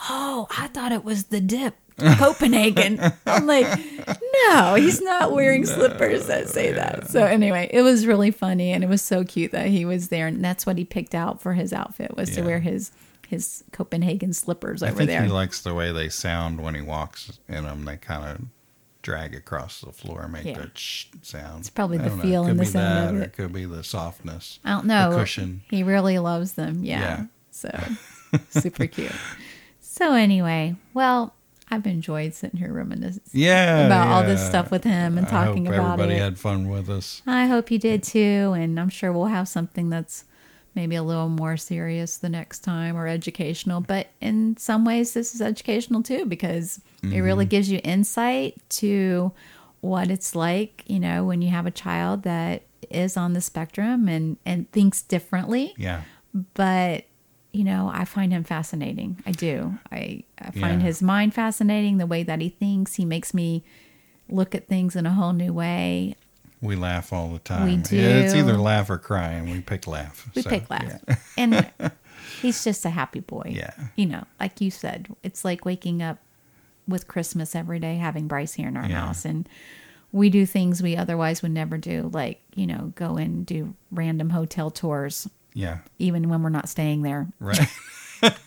[0.10, 1.76] Oh, I thought it was the dip.
[2.18, 3.00] Copenhagen.
[3.26, 3.68] I'm like,
[4.50, 7.08] no, he's not wearing slippers that say that.
[7.10, 10.28] So anyway, it was really funny and it was so cute that he was there
[10.28, 12.92] and that's what he picked out for his outfit was to wear his
[13.30, 15.24] his Copenhagen slippers I over think there.
[15.24, 17.86] he likes the way they sound when he walks in them.
[17.86, 18.46] They kind of
[19.06, 20.58] drag across the floor, make Yeah.
[20.58, 21.60] that shh sound.
[21.60, 23.26] It's probably the feel and the sound that, of it.
[23.26, 24.60] it could be the softness.
[24.66, 25.12] I don't know.
[25.12, 25.62] The cushion.
[25.70, 26.84] He really loves them.
[26.84, 27.00] Yeah.
[27.00, 27.26] Yeah.
[27.52, 27.70] So
[28.50, 29.12] super cute.
[29.80, 31.36] So anyway, well,
[31.70, 35.76] I've enjoyed sitting here reminiscing Yeah, about all this stuff with him and talking about
[35.76, 36.16] everybody it.
[36.16, 37.22] Everybody had fun with us.
[37.28, 40.26] I hope you did too, and I'm sure we'll have something that's
[40.76, 43.82] maybe a little more serious the next time or educational.
[43.82, 47.50] But in some ways, this is educational too because it really mm-hmm.
[47.50, 49.32] gives you insight to
[49.82, 54.08] what it's like, you know, when you have a child that is on the spectrum
[54.08, 55.74] and and thinks differently.
[55.78, 56.02] Yeah,
[56.54, 57.06] but
[57.52, 59.24] you know i find him fascinating.
[59.26, 59.78] I do.
[59.92, 60.88] I, I find Yeah.
[60.88, 62.96] his mind fascinating the way that he thinks.
[62.96, 63.64] He makes me
[64.28, 66.16] look at things in a whole new way
[66.66, 67.66] we laugh all the time.
[67.66, 70.28] We Yeah, it's either laugh or cry, and we pick laugh.
[70.36, 71.16] we so, pick laugh yeah.
[71.38, 71.72] and
[72.42, 73.72] he's just a happy boy Yeah.
[73.96, 76.18] you know like you said it's like waking up
[76.88, 79.06] with christmas every day having bryce here in our Yeah.
[79.06, 79.48] house and
[80.12, 84.32] we do things we otherwise would never do like you know go and do random
[84.32, 87.68] hotel tours Yeah, even when we're not staying there right.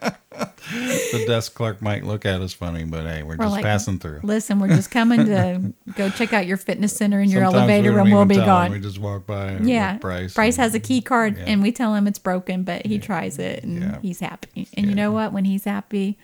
[0.70, 3.98] the desk clerk might look at us funny, but hey, we're, We're just like, passing
[3.98, 4.20] through.
[4.22, 7.90] Listen, we're just coming to go check out your fitness center and your Sometimes elevator,
[7.92, 8.64] don't and we'll be gone.
[8.64, 8.72] them.
[8.72, 9.58] We just walk by.
[9.58, 10.34] yeah, Bryce.
[10.34, 11.44] Bryce and- has a key card, Yeah.
[11.46, 13.98] and we tell him it's broken, but he tries it, and Yeah.
[14.00, 14.68] he's happy.
[14.76, 15.32] And you know what?
[15.32, 16.18] When he's happy,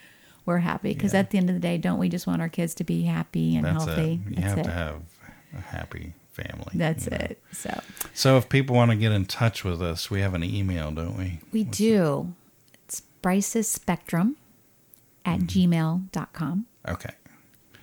[0.46, 1.20] we're happy because Yeah.
[1.20, 3.56] at the end of the day, don't we just want our kids to be happy
[3.56, 4.20] and That's healthy?
[4.26, 4.30] it.
[4.30, 4.64] You That's have it.
[4.64, 4.94] to have
[5.56, 6.72] a happy family.
[6.74, 7.16] That's you know.
[7.18, 7.42] it.
[7.52, 7.80] So
[8.14, 11.16] So if people want to get in touch with us, we have an email, don't
[11.18, 11.40] we?
[11.52, 12.32] we do.
[12.38, 12.39] It's
[13.22, 14.36] Bryce's Spectrum
[15.24, 16.66] at gmail.com.
[16.88, 17.10] Okay.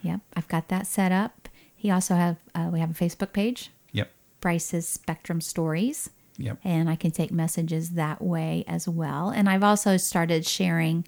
[0.02, 1.50] Yep, I've got that set up.
[1.76, 4.12] He also have uh, we have a Facebook page, Yep.
[4.42, 6.60] Bryce's Spectrum Stories, Yep.
[6.64, 9.30] and I can take messages that way as well.
[9.30, 11.08] And I've also started sharing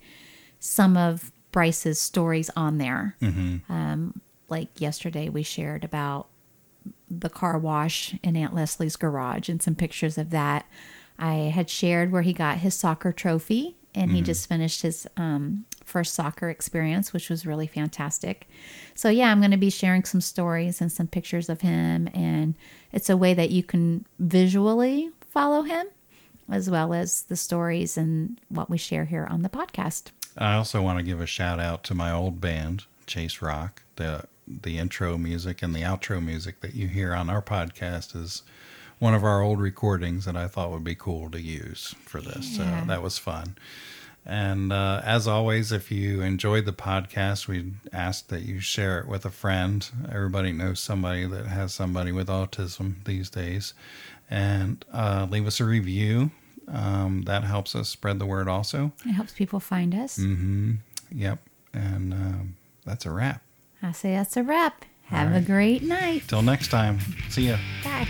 [0.60, 3.16] some of Bryce's stories on there.
[3.22, 6.28] Um, like yesterday, we shared about
[7.10, 10.66] the car wash in Aunt Leslie's garage and some pictures of that.
[11.18, 15.66] I had shared where he got his soccer trophy and he just finished his um,
[15.84, 18.48] first soccer experience, which was really fantastic.
[18.96, 22.10] So, yeah, I'm going to be sharing some stories and some pictures of him.
[22.14, 22.56] And
[22.92, 25.88] it's a way that you can visually follow him
[26.52, 30.12] as well as the stories and what we share here on the podcast.
[30.38, 33.84] I also want to give a shout out to my old band, Chase Rock.
[33.96, 38.42] The the intro music and the outro music that you hear on our podcast is
[39.00, 42.58] one of our old recordings that I thought would be cool to use for this.
[42.58, 42.82] Yeah.
[42.82, 43.56] So that was fun.
[44.26, 49.08] And uh, as always, if you enjoyed the podcast, we ask that you share it
[49.08, 49.90] with a friend.
[50.12, 53.74] Everybody knows somebody that has somebody with autism these days.
[54.30, 56.32] And uh, leave us a review.
[56.68, 58.92] Um, that helps us spread the word also.
[59.04, 60.20] It helps people find us.
[60.20, 60.74] Mm-hmm.
[61.12, 61.40] Yep.
[61.74, 63.42] And um, that's a wrap.
[63.82, 64.86] I say that's a wrap.
[65.06, 66.24] Have All a great night.
[66.28, 67.00] Till next time.
[67.30, 67.58] See ya.
[67.84, 68.08] Bye.